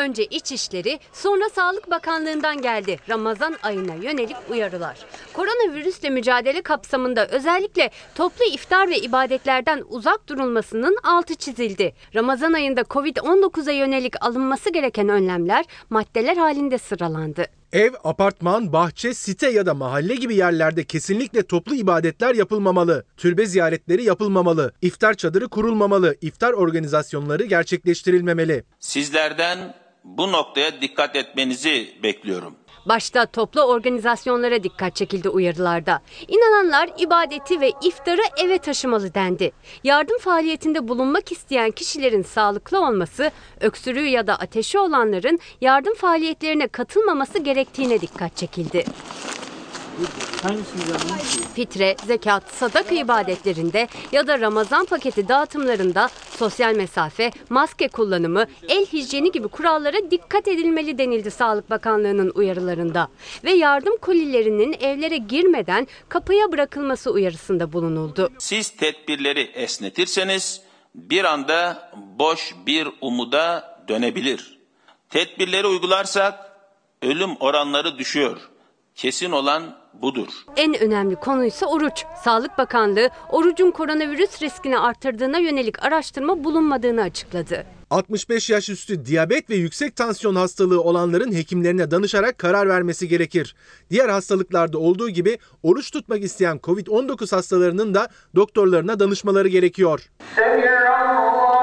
[0.00, 4.98] Önce İçişleri, sonra Sağlık Bakanlığı'ndan geldi Ramazan ayına yönelik uyarılar.
[5.32, 11.94] Koronavirüsle mücadele kapsamında özellikle toplu iftar ve ibadetlerden uzak durulmasının altı çizildi.
[12.14, 17.46] Ramazan ayında Covid-19'a yönelik alınması gereken önlemler maddeler halinde sıralandı.
[17.72, 23.04] Ev, apartman, bahçe, site ya da mahalle gibi yerlerde kesinlikle toplu ibadetler yapılmamalı.
[23.16, 24.72] Türbe ziyaretleri yapılmamalı.
[24.82, 26.16] İftar çadırı kurulmamalı.
[26.20, 28.64] İftar organizasyonları gerçekleştirilmemeli.
[28.80, 29.74] Sizlerden
[30.04, 32.56] bu noktaya dikkat etmenizi bekliyorum.
[32.86, 36.02] Başta toplu organizasyonlara dikkat çekildi uyarılarda.
[36.28, 39.52] İnananlar ibadeti ve iftarı eve taşımalı dendi.
[39.84, 43.30] Yardım faaliyetinde bulunmak isteyen kişilerin sağlıklı olması,
[43.60, 48.84] öksürüğü ya da ateşi olanların yardım faaliyetlerine katılmaması gerektiğine dikkat çekildi.
[51.54, 59.32] Fitre, zekat, sadaka ibadetlerinde ya da Ramazan paketi dağıtımlarında sosyal mesafe, maske kullanımı, el hijyeni
[59.32, 63.08] gibi kurallara dikkat edilmeli denildi Sağlık Bakanlığı'nın uyarılarında.
[63.44, 68.30] Ve yardım kolilerinin evlere girmeden kapıya bırakılması uyarısında bulunuldu.
[68.38, 70.62] Siz tedbirleri esnetirseniz
[70.94, 74.58] bir anda boş bir umuda dönebilir.
[75.08, 76.50] Tedbirleri uygularsak
[77.02, 78.50] ölüm oranları düşüyor.
[78.94, 80.28] Kesin olan budur.
[80.56, 82.04] En önemli konuysa oruç.
[82.24, 87.66] Sağlık Bakanlığı orucun koronavirüs riskini arttırdığına yönelik araştırma bulunmadığını açıkladı.
[87.90, 93.54] 65 yaş üstü diyabet ve yüksek tansiyon hastalığı olanların hekimlerine danışarak karar vermesi gerekir.
[93.90, 100.10] Diğer hastalıklarda olduğu gibi oruç tutmak isteyen COVID-19 hastalarının da doktorlarına danışmaları gerekiyor.
[100.36, 101.59] Koronavirüs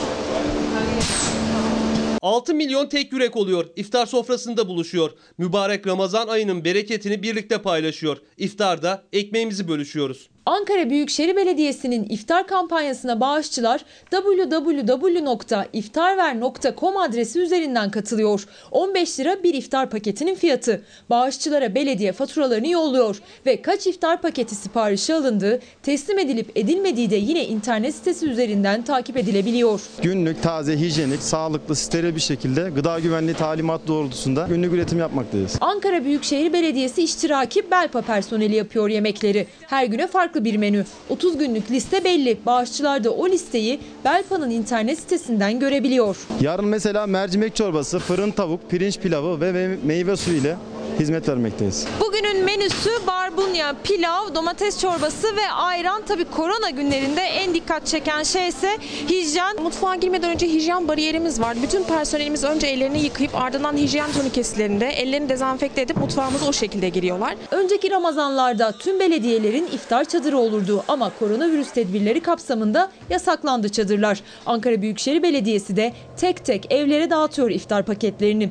[2.23, 3.67] 6 milyon tek yürek oluyor.
[3.77, 5.11] İftar sofrasında buluşuyor.
[5.39, 8.17] Mübarek Ramazan ayının bereketini birlikte paylaşıyor.
[8.37, 10.29] İftarda ekmeğimizi bölüşüyoruz.
[10.49, 18.47] Ankara Büyükşehir Belediyesi'nin iftar kampanyasına bağışçılar www.iftarver.com adresi üzerinden katılıyor.
[18.71, 20.83] 15 lira bir iftar paketinin fiyatı.
[21.11, 27.47] Bağışçılara belediye faturalarını yolluyor ve kaç iftar paketi siparişi alındığı, teslim edilip edilmediği de yine
[27.47, 29.81] internet sitesi üzerinden takip edilebiliyor.
[30.03, 35.57] Günlük, taze, hijyenik, sağlıklı, steril bir şekilde gıda güvenliği talimat doğrultusunda günlük üretim yapmaktayız.
[35.61, 39.47] Ankara Büyükşehir Belediyesi iştiraki Belpa personeli yapıyor yemekleri.
[39.67, 40.85] Her güne farklı bir menü.
[41.09, 42.37] 30 günlük liste belli.
[42.47, 46.17] Bağışçılar da o listeyi Belpa'nın internet sitesinden görebiliyor.
[46.41, 50.57] Yarın mesela mercimek çorbası, fırın tavuk, pirinç pilavı ve me- meyve suyu ile
[50.99, 51.87] hizmet vermekteyiz.
[52.01, 56.03] Bugünün menüsü barbunya, pilav, domates çorbası ve ayran.
[56.03, 58.79] Tabi korona günlerinde en dikkat çeken şey ise
[59.09, 59.63] hijyen.
[59.63, 61.57] Mutfağa girmeden önce hijyen bariyerimiz var.
[61.63, 67.35] Bütün personelimiz önce ellerini yıkayıp ardından hijyen turnikesilerinde ellerini dezenfekte edip mutfağımıza o şekilde giriyorlar.
[67.51, 74.21] Önceki Ramazanlarda tüm belediyelerin iftar çadırı olurdu ama koronavirüs tedbirleri kapsamında yasaklandı çadırlar.
[74.47, 78.51] Ankara Büyükşehir Belediyesi de tek tek evlere dağıtıyor iftar paketlerini.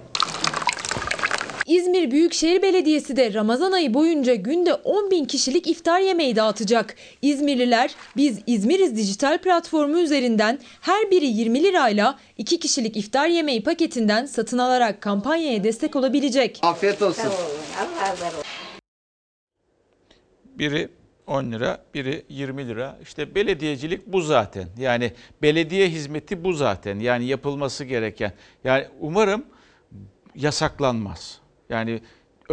[1.67, 6.95] İzmir Büyükşehir Belediyesi de Ramazan ayı boyunca günde 10 bin kişilik iftar yemeği dağıtacak.
[7.21, 14.25] İzmirliler Biz İzmiriz dijital platformu üzerinden her biri 20 lirayla 2 kişilik iftar yemeği paketinden
[14.25, 16.59] satın alarak kampanyaya destek olabilecek.
[16.61, 17.31] Afiyet olsun.
[20.45, 20.89] Biri
[21.27, 22.97] 10 lira, biri 20 lira.
[23.01, 24.67] İşte belediyecilik bu zaten.
[24.77, 25.11] Yani
[25.41, 26.99] belediye hizmeti bu zaten.
[26.99, 28.31] Yani yapılması gereken.
[28.63, 29.45] Yani umarım
[30.35, 31.46] yasaklanmaz.
[31.69, 32.01] Yani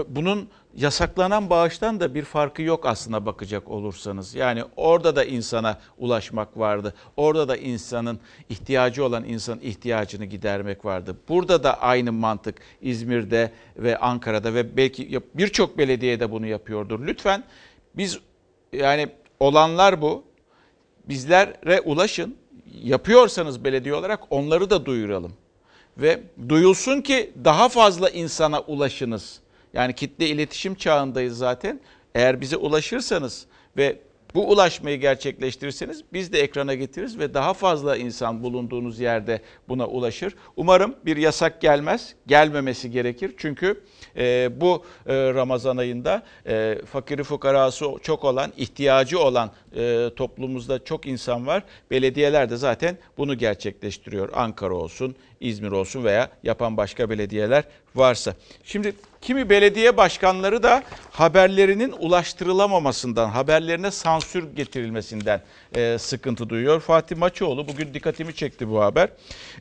[0.09, 4.35] bunun yasaklanan bağıştan da bir farkı yok aslında bakacak olursanız.
[4.35, 6.95] Yani orada da insana ulaşmak vardı.
[7.17, 11.17] Orada da insanın ihtiyacı olan insanın ihtiyacını gidermek vardı.
[11.29, 17.07] Burada da aynı mantık İzmir'de ve Ankara'da ve belki birçok belediyede bunu yapıyordur.
[17.07, 17.45] Lütfen
[17.97, 18.19] biz
[18.73, 19.09] yani
[19.41, 20.25] olanlar bu.
[21.09, 22.37] Bizlere ulaşın.
[22.83, 25.33] Yapıyorsanız belediye olarak onları da duyuralım
[25.99, 29.41] ve duyulsun ki daha fazla insana ulaşınız.
[29.73, 31.81] Yani kitle iletişim çağındayız zaten.
[32.15, 33.99] Eğer bize ulaşırsanız ve
[34.35, 40.35] Bu ulaşmayı gerçekleştirirseniz biz de ekrana getiririz ve daha fazla insan bulunduğunuz yerde buna ulaşır.
[40.57, 43.35] Umarım bir yasak gelmez, gelmemesi gerekir.
[43.37, 43.81] Çünkü
[44.17, 51.07] e, bu e, Ramazan ayında e, fakiri fukarası çok olan, ihtiyacı olan e, toplumumuzda çok
[51.07, 51.63] insan var.
[51.91, 54.29] Belediyeler de zaten bunu gerçekleştiriyor.
[54.35, 57.65] Ankara olsun, İzmir olsun veya yapan başka belediyeler
[57.95, 58.35] varsa.
[58.65, 58.95] Şimdi
[59.25, 65.41] kimi belediye başkanları da haberlerinin ulaştırılamamasından, haberlerine sansür getirilmesinden
[65.77, 66.81] e, sıkıntı duyuyor.
[66.81, 69.09] Fatih Maçoğlu bugün dikkatimi çekti bu haber.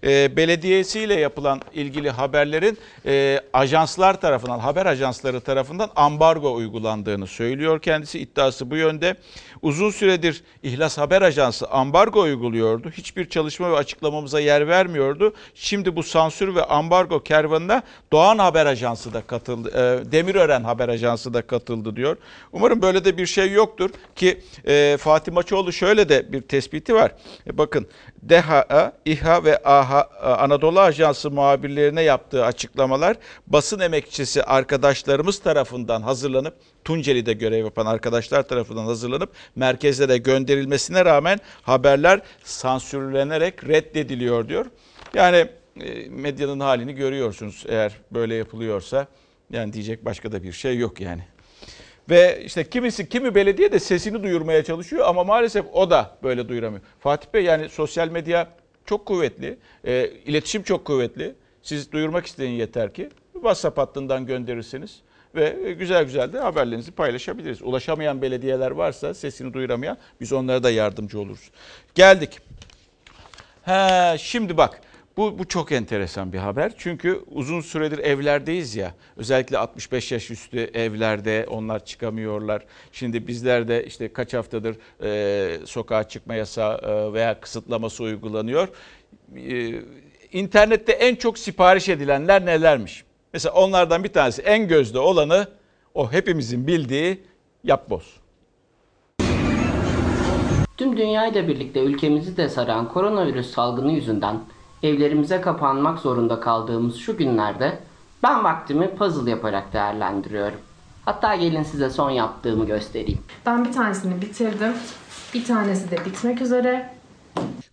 [0.03, 7.81] E, belediyesiyle yapılan ilgili haberlerin e, ajanslar tarafından, haber ajansları tarafından ambargo uygulandığını söylüyor.
[7.81, 9.15] Kendisi iddiası bu yönde.
[9.61, 12.91] Uzun süredir İhlas Haber Ajansı ambargo uyguluyordu.
[12.91, 15.33] Hiçbir çalışma ve açıklamamıza yer vermiyordu.
[15.55, 19.69] Şimdi bu sansür ve ambargo kervanına Doğan Haber Ajansı da katıldı.
[19.69, 22.17] E, Demirören Haber Ajansı da katıldı diyor.
[22.51, 27.11] Umarım böyle de bir şey yoktur ki e, Fatih Maçoğlu şöyle de bir tespiti var.
[27.47, 27.87] E, bakın
[28.29, 37.33] DHA, İHA ve AHA Anadolu Ajansı muhabirlerine yaptığı açıklamalar basın emekçisi arkadaşlarımız tarafından hazırlanıp Tunceli'de
[37.33, 44.65] görev yapan arkadaşlar tarafından hazırlanıp merkezlere gönderilmesine rağmen haberler sansürlenerek reddediliyor diyor.
[45.13, 45.47] Yani
[45.81, 49.07] e, medyanın halini görüyorsunuz eğer böyle yapılıyorsa.
[49.49, 51.32] Yani diyecek başka da bir şey yok yani.
[52.09, 56.81] Ve işte kimisi kimi belediye de sesini duyurmaya çalışıyor ama maalesef o da böyle duyuramıyor.
[56.99, 58.47] Fatih Bey yani sosyal medya
[58.85, 61.35] çok kuvvetli, e, iletişim çok kuvvetli.
[61.61, 65.01] Siz duyurmak isteyin yeter ki WhatsApp hattından gönderirsiniz
[65.35, 67.61] ve güzel güzel de haberlerinizi paylaşabiliriz.
[67.61, 71.49] Ulaşamayan belediyeler varsa sesini duyuramayan biz onlara da yardımcı oluruz.
[71.95, 72.39] Geldik.
[73.63, 74.81] He, şimdi bak
[75.17, 76.71] bu, bu çok enteresan bir haber.
[76.77, 78.93] Çünkü uzun süredir evlerdeyiz ya.
[79.17, 82.63] Özellikle 65 yaş üstü evlerde onlar çıkamıyorlar.
[82.91, 88.67] Şimdi bizler de işte kaç haftadır e, sokağa çıkma yasağı e, veya kısıtlaması uygulanıyor.
[89.35, 89.73] E,
[90.31, 93.03] internette en çok sipariş edilenler nelermiş?
[93.33, 95.47] Mesela onlardan bir tanesi en gözde olanı
[95.93, 97.21] o hepimizin bildiği
[97.63, 98.23] yapboz.
[100.77, 104.39] Tüm dünyayla birlikte ülkemizi de saran koronavirüs salgını yüzünden
[104.83, 107.79] evlerimize kapanmak zorunda kaldığımız şu günlerde
[108.23, 110.59] ben vaktimi puzzle yaparak değerlendiriyorum.
[111.05, 113.19] Hatta gelin size son yaptığımı göstereyim.
[113.45, 114.73] Ben bir tanesini bitirdim.
[115.33, 116.93] Bir tanesi de bitmek üzere.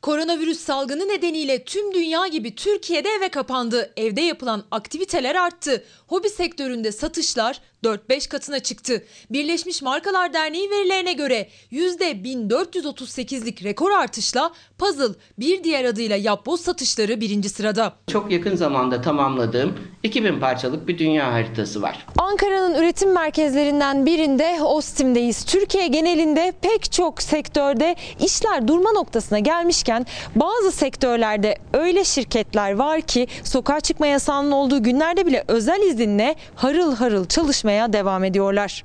[0.02, 3.92] Koronavirüs salgını nedeniyle tüm dünya gibi Türkiye'de eve kapandı.
[3.96, 5.84] Evde yapılan aktiviteler arttı.
[6.06, 9.04] Hobi sektöründe satışlar 4-5 katına çıktı.
[9.30, 17.48] Birleşmiş Markalar Derneği verilerine göre %1438'lik rekor artışla Puzzle bir diğer adıyla yapboz satışları birinci
[17.48, 17.96] sırada.
[18.06, 22.06] Çok yakın zamanda tamamladığım 2000 parçalık bir dünya haritası var.
[22.18, 25.44] Ankara'nın üretim merkezlerinden birinde Ostim'deyiz.
[25.44, 33.26] Türkiye genelinde pek çok sektörde işler durma noktasına gelmişken bazı sektörlerde öyle şirketler var ki
[33.44, 38.84] sokağa çıkma yasağının olduğu günlerde bile özel izinle harıl harıl çalışmaya devam ediyorlar.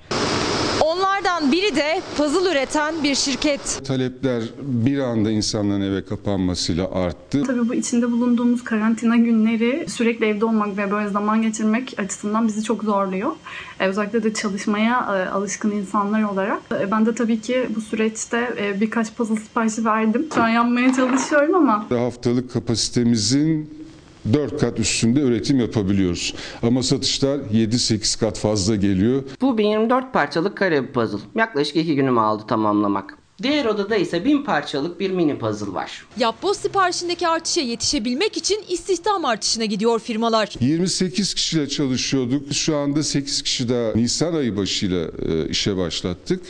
[0.82, 3.82] Onlardan biri de puzzle üreten bir şirket.
[3.88, 7.44] Talepler bir anda insanların eve kapanmasıyla arttı.
[7.48, 12.64] Tabii bu içinde bulunduğumuz karantina günleri sürekli evde olmak ve böyle zaman geçirmek açısından bizi
[12.64, 13.32] çok zorluyor.
[13.80, 16.60] Ee, özellikle de çalışmaya e, alışkın insanlar olarak.
[16.82, 20.26] Ee, Ben de tabii ki bu süreçte e, birkaç puzzle siparişi verdim.
[20.36, 23.85] Şu an yapmaya çalışıyorum ama Haftalık kapasitemizin
[24.34, 26.34] 4 kat üstünde üretim yapabiliyoruz.
[26.64, 29.24] Ama satışlar 7-8 kat fazla geliyor.
[29.42, 31.20] Bu 1024 parçalık kare bir puzzle.
[31.36, 33.18] Yaklaşık 2 günümü aldı tamamlamak.
[33.44, 36.06] Diğer odada ise 1000 parçalık bir mini puzzle var.
[36.18, 40.50] Yapboz siparişindeki artışa yetişebilmek için istihdam artışına gidiyor firmalar.
[40.60, 42.54] 28 kişiyle çalışıyorduk.
[42.54, 46.42] Şu anda 8 kişi daha Nisan ayı başıyla e, işe başlattık.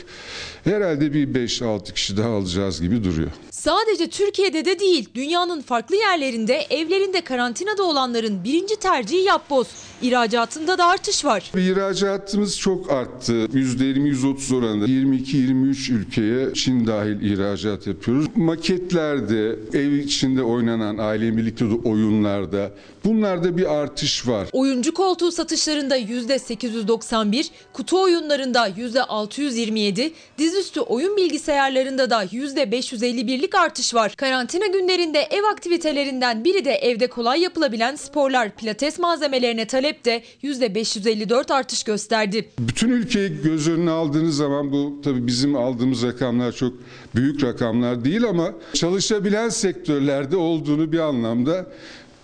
[0.64, 3.30] Herhalde bir 5-6 kişi daha alacağız gibi duruyor.
[3.66, 9.68] Sadece Türkiye'de de değil, dünyanın farklı yerlerinde evlerinde karantinada olanların birinci tercihi yapboz.
[10.02, 11.50] İhracatında da artış var.
[11.56, 13.32] İhracatımız çok arttı.
[13.32, 18.26] %20-%30 oranında 22-23 ülkeye Çin dahil ihracat yapıyoruz.
[18.36, 22.70] Maketlerde, ev içinde oynanan aile birlikte oyunlarda
[23.04, 24.48] bunlarda bir artış var.
[24.52, 34.14] Oyuncu koltuğu satışlarında %891, kutu oyunlarında %627, dizüstü oyun bilgisayarlarında da %551'lik artış var.
[34.16, 41.52] Karantina günlerinde ev aktivitelerinden biri de evde kolay yapılabilen sporlar, pilates malzemelerine talep de %554
[41.52, 42.50] artış gösterdi.
[42.58, 46.74] Bütün ülkeyi göz önüne aldığınız zaman bu tabii bizim aldığımız rakamlar çok
[47.14, 51.66] büyük rakamlar değil ama çalışabilen sektörlerde olduğunu bir anlamda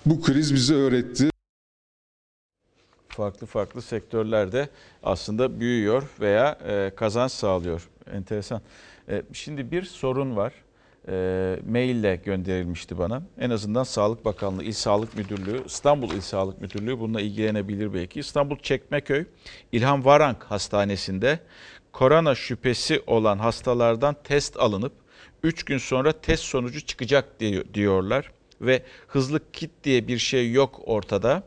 [0.06, 1.30] bu kriz bize öğretti.
[3.08, 4.68] Farklı farklı sektörlerde
[5.02, 7.88] aslında büyüyor veya e, kazanç sağlıyor.
[8.12, 8.62] Enteresan.
[9.08, 10.52] Ee, Şimdi bir sorun var.
[11.08, 13.22] Ee, maille gönderilmişti bana.
[13.38, 18.20] En azından Sağlık Bakanlığı, İl Sağlık Müdürlüğü, İstanbul İl Sağlık Müdürlüğü bununla ilgilenebilir belki.
[18.20, 19.24] İstanbul Çekmeköy
[19.72, 21.38] İlhan Varank Hastanesi'nde
[21.92, 24.92] korona şüphesi olan hastalardan test alınıp
[25.42, 28.30] 3 gün sonra test sonucu çıkacak diyor- diyorlar
[28.60, 31.42] ve hızlı kit diye bir şey yok ortada.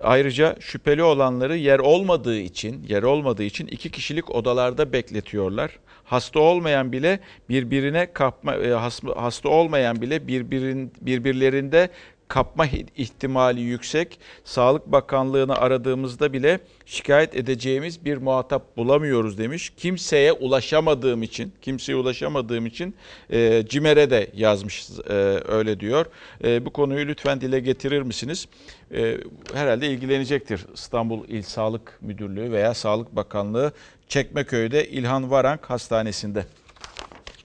[0.00, 5.78] Ayrıca şüpheli olanları yer olmadığı için, yer olmadığı için iki kişilik odalarda bekletiyorlar.
[6.04, 11.88] Hasta olmayan bile birbirine kapma, e, has- hasta olmayan bile birbirin, birbirlerinde
[12.32, 12.66] kapma
[12.96, 14.18] ihtimali yüksek.
[14.44, 19.72] Sağlık Bakanlığı'nı aradığımızda bile şikayet edeceğimiz bir muhatap bulamıyoruz demiş.
[19.76, 22.94] Kimseye ulaşamadığım için, kimseye ulaşamadığım için
[23.30, 25.12] e, CİMER'e de yazmış e,
[25.48, 26.06] öyle diyor.
[26.44, 28.48] E, bu konuyu lütfen dile getirir misiniz?
[28.94, 29.18] E,
[29.54, 33.72] herhalde ilgilenecektir İstanbul İl Sağlık Müdürlüğü veya Sağlık Bakanlığı
[34.08, 36.46] Çekmeköy'de İlhan Varank Hastanesi'nde.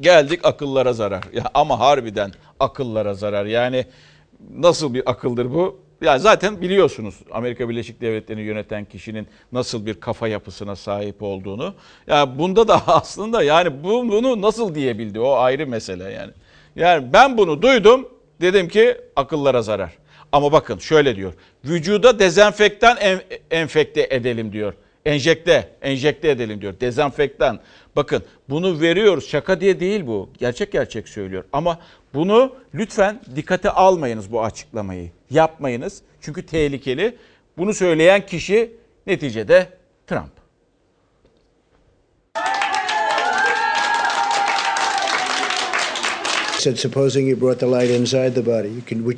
[0.01, 1.23] Geldik akıllara zarar.
[1.33, 3.45] Ya ama harbiden akıllara zarar.
[3.45, 3.85] Yani
[4.53, 5.79] nasıl bir akıldır bu?
[6.01, 11.73] Ya zaten biliyorsunuz Amerika Birleşik Devletleri'ni yöneten kişinin nasıl bir kafa yapısına sahip olduğunu.
[12.07, 16.31] Ya bunda da aslında yani bu, bunu nasıl diyebildi o ayrı mesele yani.
[16.75, 18.09] Yani ben bunu duydum
[18.41, 19.91] dedim ki akıllara zarar.
[20.31, 21.33] Ama bakın şöyle diyor.
[21.65, 23.21] Vücuda dezenfektan en-
[23.51, 24.73] enfekte edelim diyor.
[25.05, 26.79] Enjekte, enjekte edelim diyor.
[26.79, 27.59] Dezenfektan.
[27.97, 29.27] Bakın bunu veriyoruz.
[29.29, 30.29] Şaka diye değil bu.
[30.37, 31.43] Gerçek gerçek söylüyor.
[31.53, 31.79] Ama
[32.13, 35.11] bunu lütfen dikkate almayınız bu açıklamayı.
[35.29, 36.01] Yapmayınız.
[36.21, 37.17] Çünkü tehlikeli.
[37.57, 38.71] Bunu söyleyen kişi
[39.07, 39.69] neticede
[40.07, 40.36] Trump.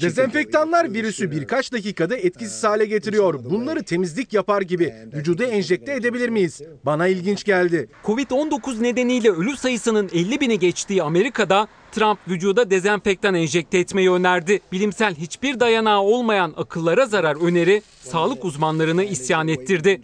[0.10, 3.40] Dezenfektanlar virüsü birkaç dakikada etkisiz hale getiriyor.
[3.50, 6.62] Bunları temizlik yapar gibi vücuda enjekte edebilir miyiz?
[6.86, 7.90] Bana ilginç geldi.
[8.06, 14.60] Covid-19 nedeniyle ölü sayısının 50 bini geçtiği Amerika'da Trump vücuda dezenfektan enjekte etmeyi önerdi.
[14.72, 20.02] Bilimsel hiçbir dayanağı olmayan akıllara zarar öneri sağlık uzmanlarını isyan ettirdi.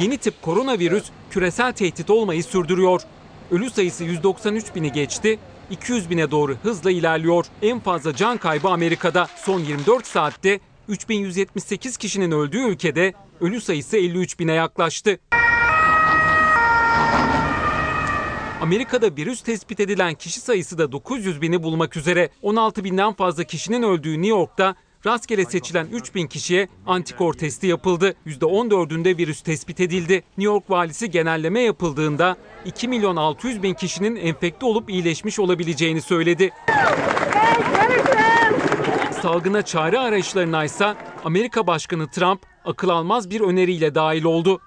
[0.00, 3.02] Yeni tip koronavirüs küresel tehdit olmayı sürdürüyor.
[3.50, 5.38] Ölü sayısı 193 bini geçti.
[5.70, 7.46] 200 bine doğru hızla ilerliyor.
[7.62, 9.28] En fazla can kaybı Amerika'da.
[9.36, 15.18] Son 24 saatte 3178 kişinin öldüğü ülkede ölü sayısı 53 bine yaklaştı.
[18.60, 22.28] Amerika'da virüs tespit edilen kişi sayısı da 900 bini bulmak üzere.
[22.42, 24.74] 16 binden fazla kişinin öldüğü New York'ta
[25.06, 28.14] rastgele seçilen 3000 kişiye antikor testi yapıldı.
[28.26, 30.14] %14'ünde virüs tespit edildi.
[30.14, 36.50] New York valisi genelleme yapıldığında 2 milyon 600 bin kişinin enfekte olup iyileşmiş olabileceğini söyledi.
[39.22, 40.94] Salgına çare arayışlarına ise
[41.24, 44.60] Amerika Başkanı Trump akıl almaz bir öneriyle dahil oldu.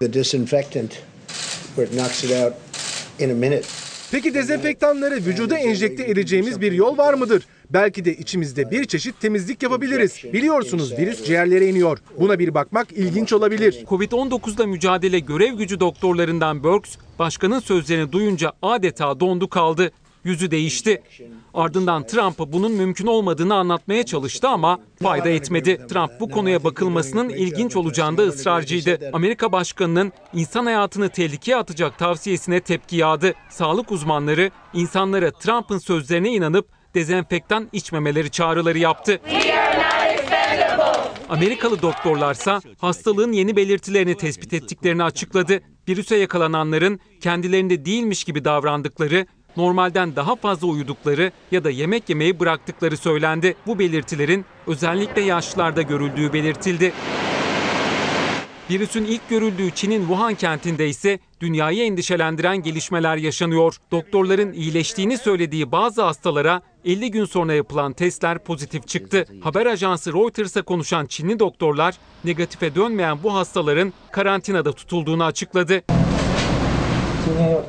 [4.11, 7.43] Peki dezenfektanları vücuda enjekte edeceğimiz bir yol var mıdır?
[7.73, 10.23] Belki de içimizde bir çeşit temizlik yapabiliriz.
[10.33, 11.97] Biliyorsunuz virüs ciğerlere iniyor.
[12.19, 13.85] Buna bir bakmak ilginç olabilir.
[13.89, 19.91] Covid-19'la mücadele görev gücü doktorlarından Burks, başkanın sözlerini duyunca adeta dondu kaldı.
[20.23, 21.01] Yüzü değişti.
[21.53, 25.87] Ardından Trump'a bunun mümkün olmadığını anlatmaya çalıştı ama fayda etmedi.
[25.87, 29.09] Trump bu konuya bakılmasının ilginç olacağında ısrarcıydı.
[29.13, 33.33] Amerika Başkanı'nın insan hayatını tehlikeye atacak tavsiyesine tepki yağdı.
[33.49, 39.19] Sağlık uzmanları insanlara Trump'ın sözlerine inanıp dezenfektan içmemeleri çağrıları yaptı.
[41.29, 45.59] Amerikalı doktorlarsa hastalığın yeni belirtilerini tespit ettiklerini açıkladı.
[45.89, 49.25] Virüse yakalananların kendilerinde değilmiş gibi davrandıkları,
[49.57, 53.55] normalden daha fazla uyudukları ya da yemek yemeyi bıraktıkları söylendi.
[53.67, 56.93] Bu belirtilerin özellikle yaşlılarda görüldüğü belirtildi.
[58.71, 63.77] Virüsün ilk görüldüğü Çin'in Wuhan kentinde ise dünyayı endişelendiren gelişmeler yaşanıyor.
[63.91, 69.25] Doktorların iyileştiğini söylediği bazı hastalara 50 gün sonra yapılan testler pozitif çıktı.
[69.43, 75.83] Haber ajansı Reuters'a konuşan Çinli doktorlar negatife dönmeyen bu hastaların karantinada tutulduğunu açıkladı.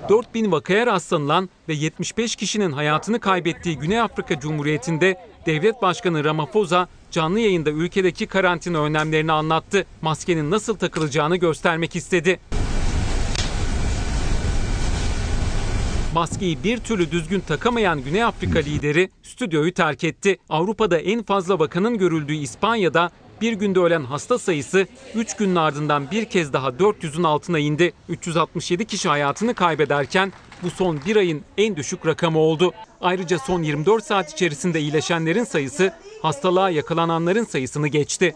[0.09, 7.41] 4000 vakaya rastlanılan ve 75 kişinin hayatını kaybettiği Güney Afrika Cumhuriyeti'nde devlet başkanı Ramaphosa canlı
[7.41, 9.87] yayında ülkedeki karantina önlemlerini anlattı.
[10.03, 12.41] Maskenin nasıl takılacağını göstermek istedi.
[16.15, 20.39] Maskeyi bir türlü düzgün takamayan Güney Afrika lideri stüdyoyu terk etti.
[20.49, 23.11] Avrupa'da en fazla vakanın görüldüğü İspanya'da
[23.41, 27.93] bir günde ölen hasta sayısı 3 günün ardından bir kez daha 400'ün altına indi.
[28.09, 30.33] 367 kişi hayatını kaybederken
[30.63, 32.73] bu son bir ayın en düşük rakamı oldu.
[33.01, 35.93] Ayrıca son 24 saat içerisinde iyileşenlerin sayısı
[36.23, 38.35] hastalığa yakalananların sayısını geçti.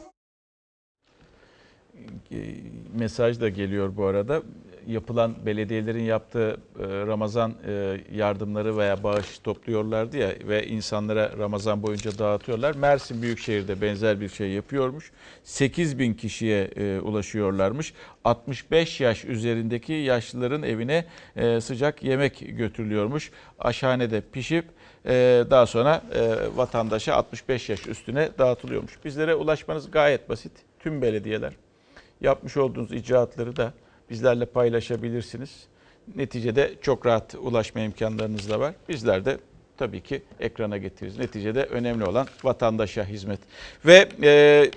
[2.33, 2.39] E,
[2.99, 4.43] mesaj da geliyor bu arada.
[4.87, 12.19] yapılan belediyelerin yaptığı e, Ramazan e, yardımları veya bağış topluyorlardı ya ve insanlara Ramazan boyunca
[12.19, 12.75] dağıtıyorlar.
[12.75, 15.13] Mersin Büyükşehir'de benzer bir şey yapıyormuş.
[15.45, 17.93] 8 bin kişiye e, ulaşıyorlarmış.
[18.25, 21.05] 65 yaş üzerindeki yaşlıların evine
[21.61, 23.31] sıcak yemek götürülüyormuş.
[23.59, 24.65] Aşhanede pişip
[25.51, 29.05] daha sonra e, vatandaşa 65 yaş üstüne dağıtılıyormuş.
[29.05, 30.53] Bizlere ulaşmanız gayet basit.
[30.81, 31.53] Tüm belediyeler
[32.21, 33.73] yapmış olduğunuz icraatları da
[34.11, 35.51] bizlerle paylaşabilirsiniz.
[36.15, 38.75] Neticede çok rahat ulaşma imkanlarınız da var.
[38.89, 39.39] Bizler de
[39.77, 41.19] tabii ki ekrana getiririz.
[41.19, 43.41] Neticede önemli olan vatandaşa hizmet.
[43.87, 44.71] Ve e,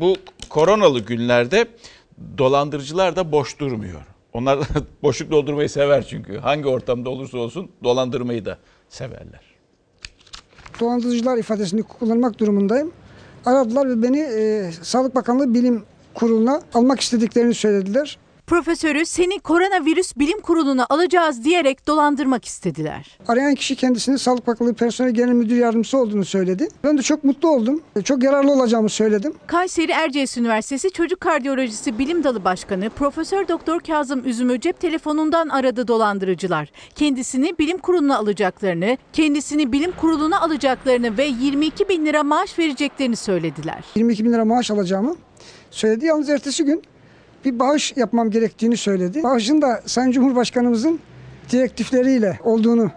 [0.00, 0.16] bu
[0.48, 1.66] koronalı günlerde
[2.38, 4.00] dolandırıcılar da boş durmuyor.
[4.32, 4.58] Onlar
[5.02, 6.38] boşluk doldurmayı sever çünkü.
[6.38, 8.58] Hangi ortamda olursa olsun dolandırmayı da
[8.92, 9.40] severler.
[10.80, 12.92] dolandırıcılar ifadesini kullanmak durumundayım.
[13.46, 15.82] Aradılar ve beni e, Sağlık Bakanlığı Bilim
[16.14, 18.18] Kurulu'na almak istediklerini söylediler.
[18.46, 23.18] Profesörü seni koronavirüs bilim kuruluna alacağız diyerek dolandırmak istediler.
[23.28, 26.68] Arayan kişi kendisinin Sağlık Bakanlığı Personel Genel Müdür Yardımcısı olduğunu söyledi.
[26.84, 27.82] Ben de çok mutlu oldum.
[27.96, 29.34] E, Çok yararlı olacağımı söyledim.
[29.46, 35.88] Kayseri Erciyes Üniversitesi Çocuk Kardiyolojisi Bilim Dalı Başkanı Profesör Doktor Kazım Üzüm'ü cep telefonundan aradı
[35.88, 36.72] dolandırıcılar.
[36.94, 43.84] Kendisini bilim kuruluna alacaklarını, kendisini bilim kuruluna alacaklarını ve 22 bin lira maaş vereceklerini söylediler.
[43.94, 45.16] 22 bin lira maaş alacağımı
[45.70, 46.06] söyledi.
[46.06, 46.82] Yalnız ertesi gün
[47.44, 49.22] bir bağış yapmam gerektiğini söyledi.
[49.22, 51.00] Bağışın da Sayın Cumhurbaşkanımızın
[51.52, 52.90] direktifleriyle olduğunu,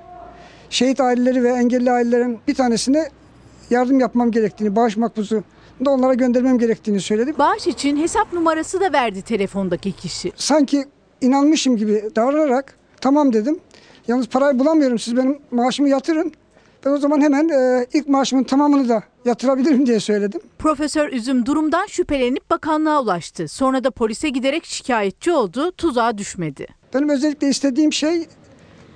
[0.70, 3.10] şehit aileleri ve engelli ailelerin bir tanesine
[3.70, 5.44] yardım yapmam gerektiğini, bağış makbuzu
[5.86, 7.34] da onlara göndermem gerektiğini söyledi.
[7.38, 10.32] Bağış için hesap numarası da verdi telefondaki kişi.
[10.36, 10.86] Sanki
[11.22, 13.60] inanmışım gibi davranarak tamam dedim.
[14.08, 16.32] Yalnız parayı bulamıyorum siz benim maaşımı yatırın.
[16.86, 20.42] Ben o zaman hemen e, ilk maaşımın tamamını da yatırabilirim diye söyledim.
[20.60, 23.48] Profesör Üzüm durumdan şüphelenip bakanlığa ulaştı.
[23.48, 26.68] Sonra da polise giderek şikayetçi oldu, tuzağa düşmedi.
[26.94, 28.26] Benim özellikle istediğim şey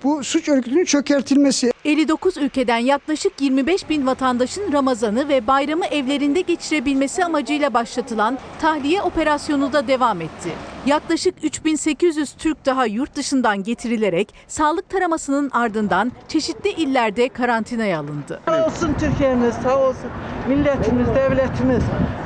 [0.03, 1.71] bu suç örgütünün çökertilmesi.
[1.85, 9.73] 59 ülkeden yaklaşık 25 bin vatandaşın Ramazan'ı ve bayramı evlerinde geçirebilmesi amacıyla başlatılan tahliye operasyonu
[9.73, 10.49] da devam etti.
[10.85, 18.41] Yaklaşık 3800 Türk daha yurt dışından getirilerek sağlık taramasının ardından çeşitli illerde karantinaya alındı.
[18.45, 20.09] Sağ olsun Türkiye'miz, sağ olsun
[20.47, 21.83] milletimiz, devletimiz,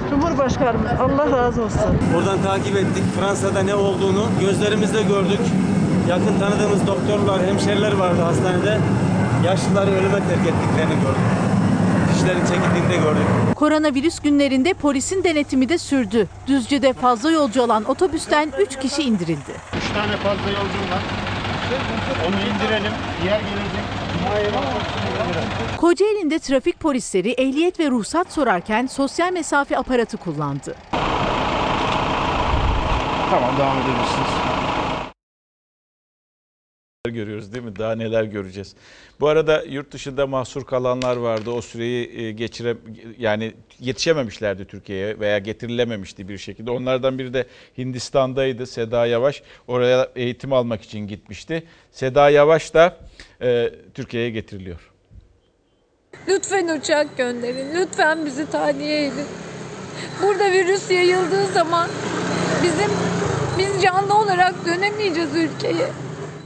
[0.09, 0.91] Cumhurbaşkanımız.
[1.01, 1.79] Allah razı olsun.
[2.17, 3.03] Oradan takip ettik.
[3.19, 5.39] Fransa'da ne olduğunu gözlerimizle gördük.
[6.09, 8.79] Yakın tanıdığımız doktorlar, hemşeriler vardı hastanede.
[9.45, 11.27] Yaşlıları ölüme terk ettiklerini gördük.
[12.13, 13.55] Fişlerin çekildiğini de gördük.
[13.55, 16.27] Koronavirüs günlerinde polisin denetimi de sürdü.
[16.47, 19.51] Düzce'de fazla yolcu alan otobüsten 3 kişi indirildi.
[19.77, 21.01] Üç tane fazla yolcum var.
[22.27, 22.91] Onu indirelim.
[23.23, 23.83] Diğer gelecek.
[25.77, 30.75] Kocaeli'nde trafik polisleri ehliyet ve ruhsat sorarken sosyal mesafe aparatı kullandı.
[33.29, 34.62] Tamam devam edebilirsiniz.
[37.09, 37.75] Görüyoruz değil mi?
[37.75, 38.75] Daha neler göreceğiz.
[39.19, 41.51] Bu arada yurt dışında mahsur kalanlar vardı.
[41.51, 42.77] O süreyi e, geçire
[43.17, 46.71] yani yetişememişlerdi Türkiye'ye veya getirilememişti bir şekilde.
[46.71, 47.47] Onlardan biri de
[47.77, 48.67] Hindistan'daydı.
[48.67, 51.63] Seda Yavaş oraya eğitim almak için gitmişti.
[51.91, 52.97] Seda Yavaş da
[53.41, 54.91] e, Türkiye'ye getiriliyor.
[56.27, 57.75] Lütfen uçak gönderin.
[57.75, 59.25] Lütfen bizi tahliye edin.
[60.21, 61.89] Burada virüs yayıldığı zaman
[62.63, 62.91] bizim
[63.57, 65.87] biz canlı olarak dönemeyeceğiz ülkeye.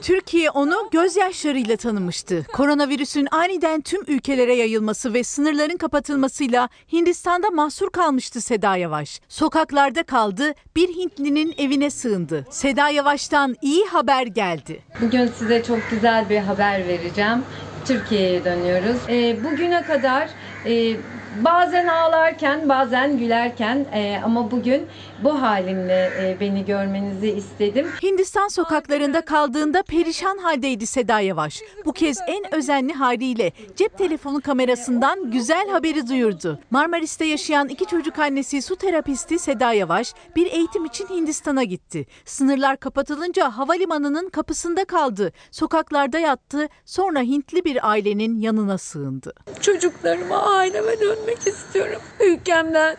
[0.01, 2.45] Türkiye onu gözyaşlarıyla tanımıştı.
[2.53, 9.21] Koronavirüsün aniden tüm ülkelere yayılması ve sınırların kapatılmasıyla Hindistan'da mahsur kalmıştı Seda Yavaş.
[9.29, 12.45] Sokaklarda kaldı, bir Hintlinin evine sığındı.
[12.49, 14.79] Seda Yavaş'tan iyi haber geldi.
[15.01, 17.43] Bugün size çok güzel bir haber vereceğim.
[17.85, 18.97] Türkiye'ye dönüyoruz.
[19.09, 20.29] Ee, bugüne kadar
[20.65, 20.95] e,
[21.43, 24.85] bazen ağlarken bazen gülerken e, ama bugün
[25.23, 27.87] bu halimle e, beni görmenizi istedim.
[28.03, 31.61] Hindistan sokaklarında kaldığında perişan haldeydi Seda Yavaş.
[31.85, 36.59] Bu kez en özenli haliyle cep telefonu kamerasından güzel haberi duyurdu.
[36.71, 42.05] Marmaris'te yaşayan iki çocuk annesi su terapisti Seda Yavaş bir eğitim için Hindistan'a gitti.
[42.25, 45.31] Sınırlar kapatılınca havalimanının kapısında kaldı.
[45.51, 46.67] Sokaklarda yattı.
[46.85, 49.33] Sonra Hintli bir ailenin yanına sığındı.
[49.61, 52.01] Çocuklarıma, aileme dönmek istiyorum.
[52.19, 52.97] Ülkemden,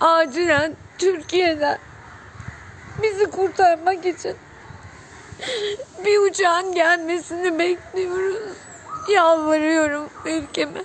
[0.00, 1.78] acilen Türkiye'den
[3.02, 4.36] bizi kurtarmak için
[6.04, 8.56] bir uçağın gelmesini bekliyoruz.
[9.08, 10.82] Yalvarıyorum ülkeme.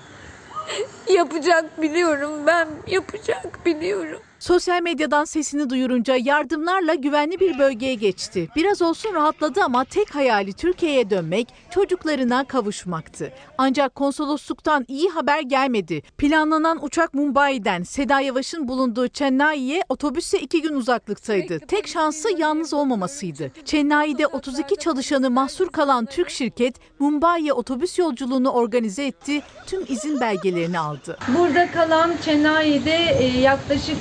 [1.09, 4.21] Yapacak biliyorum ben, yapacak biliyorum.
[4.41, 8.49] Sosyal medyadan sesini duyurunca yardımlarla güvenli bir bölgeye geçti.
[8.55, 13.33] Biraz olsun rahatladı ama tek hayali Türkiye'ye dönmek, çocuklarına kavuşmaktı.
[13.57, 16.01] Ancak konsolosluktan iyi haber gelmedi.
[16.17, 21.59] Planlanan uçak Mumbai'den Seda Yavaş'ın bulunduğu Chennai'ye otobüsle iki gün uzaklıktaydı.
[21.59, 23.51] Tek şansı yalnız olmamasıydı.
[23.65, 30.79] Chennai'de 32 çalışanı mahsur kalan Türk şirket Mumbai'ye otobüs yolculuğunu organize etti, tüm izin belgelerini
[30.79, 31.17] aldı.
[31.37, 33.97] Burada kalan Chennai'de e, yaklaşık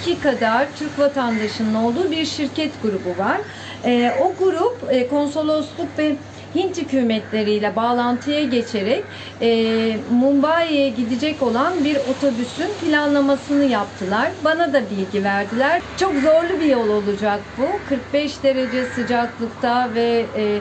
[0.00, 3.40] 32 kadar Türk vatandaşının olduğu bir şirket grubu var.
[3.84, 6.16] E, o grup e, konsolosluk ve
[6.54, 9.04] Hint hükümetleriyle bağlantıya geçerek
[9.40, 14.30] e, Mumbai'ye gidecek olan bir otobüsün planlamasını yaptılar.
[14.44, 15.82] Bana da bilgi verdiler.
[15.96, 17.88] Çok zorlu bir yol olacak bu.
[17.88, 20.58] 45 derece sıcaklıkta ve e,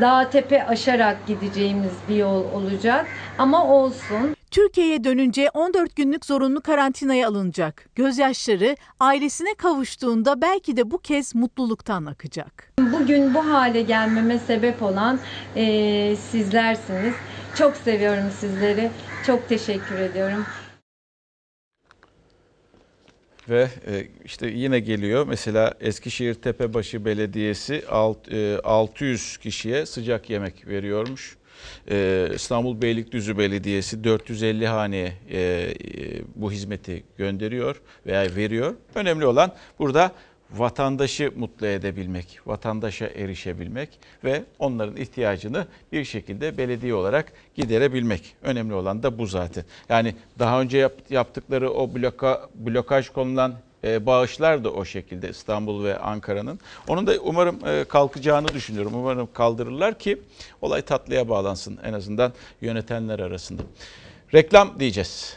[0.00, 3.06] dağ tepe aşarak gideceğimiz bir yol olacak.
[3.38, 4.37] Ama olsun.
[4.50, 7.88] Türkiye'ye dönünce 14 günlük zorunlu karantinaya alınacak.
[7.94, 12.72] Gözyaşları ailesine kavuştuğunda belki de bu kez mutluluktan akacak.
[12.80, 15.20] Bugün bu hale gelmeme sebep olan
[15.56, 17.14] e, sizlersiniz.
[17.58, 18.90] Çok seviyorum sizleri.
[19.26, 20.46] Çok teşekkür ediyorum.
[23.48, 30.66] Ve e, işte yine geliyor mesela Eskişehir Tepebaşı Belediyesi alt- e, 600 kişiye sıcak yemek
[30.66, 31.36] veriyormuş.
[31.90, 35.74] E, İstanbul Beylikdüzü Belediyesi 450 haneye e, e,
[36.34, 38.74] bu hizmeti gönderiyor veya veriyor.
[38.94, 40.12] Önemli olan burada
[40.50, 43.88] vatandaşı mutlu edebilmek, vatandaşa erişebilmek
[44.24, 48.36] ve onların ihtiyacını bir şekilde belediye olarak giderebilmek.
[48.42, 49.64] Önemli olan da bu zaten.
[49.88, 53.54] Yani daha önce yap- yaptıkları o bloka, blokaj konulan
[53.84, 56.60] e, bağışlar da o şekilde İstanbul ve Ankara'nın.
[56.88, 58.94] Onun da umarım e, kalkacağını düşünüyorum.
[58.94, 60.22] Umarım kaldırırlar ki
[60.62, 63.62] olay tatlıya bağlansın en azından yönetenler arasında.
[64.34, 65.36] Reklam diyeceğiz.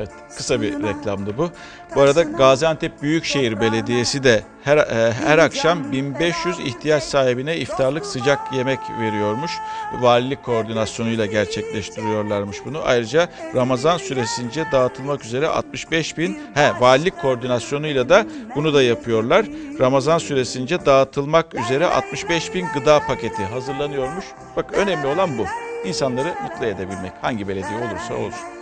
[0.00, 1.50] Evet, kısa bir reklamdı bu.
[1.94, 8.52] Bu arada Gaziantep Büyükşehir Belediyesi de her e, her akşam 1500 ihtiyaç sahibine iftarlık sıcak
[8.52, 9.52] yemek veriyormuş.
[10.00, 12.82] Valilik koordinasyonuyla gerçekleştiriyorlarmış bunu.
[12.84, 19.46] Ayrıca Ramazan süresince dağıtılmak üzere 65 bin, he valilik koordinasyonuyla da bunu da yapıyorlar.
[19.80, 24.24] Ramazan süresince dağıtılmak üzere 65 bin gıda paketi hazırlanıyormuş.
[24.56, 25.46] Bak önemli olan bu.
[25.84, 27.12] İnsanları mutlu edebilmek.
[27.20, 28.59] Hangi belediye olursa olsun.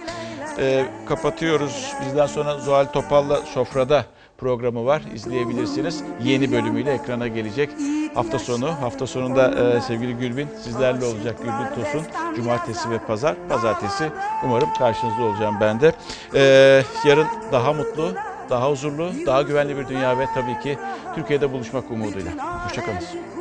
[0.61, 1.93] Ee, kapatıyoruz.
[2.07, 4.05] Bizden sonra Zuhal Topal'la Sofra'da
[4.39, 5.03] programı var.
[5.15, 6.03] İzleyebilirsiniz.
[6.25, 7.71] Yeni bölümüyle ekrana gelecek.
[8.15, 12.07] Hafta sonu, hafta sonunda e, sevgili Gülbin sizlerle olacak Gülbin Tosun.
[12.37, 13.37] Cumartesi ve pazar.
[13.49, 14.11] Pazartesi
[14.45, 15.93] umarım karşınızda olacağım ben de.
[16.35, 18.15] Ee, yarın daha mutlu,
[18.51, 20.79] daha huzurlu, daha güvenli bir dünya ve tabii ki
[21.15, 22.65] Türkiye'de buluşmak umuduyla.
[22.67, 23.38] Hoşçakalın.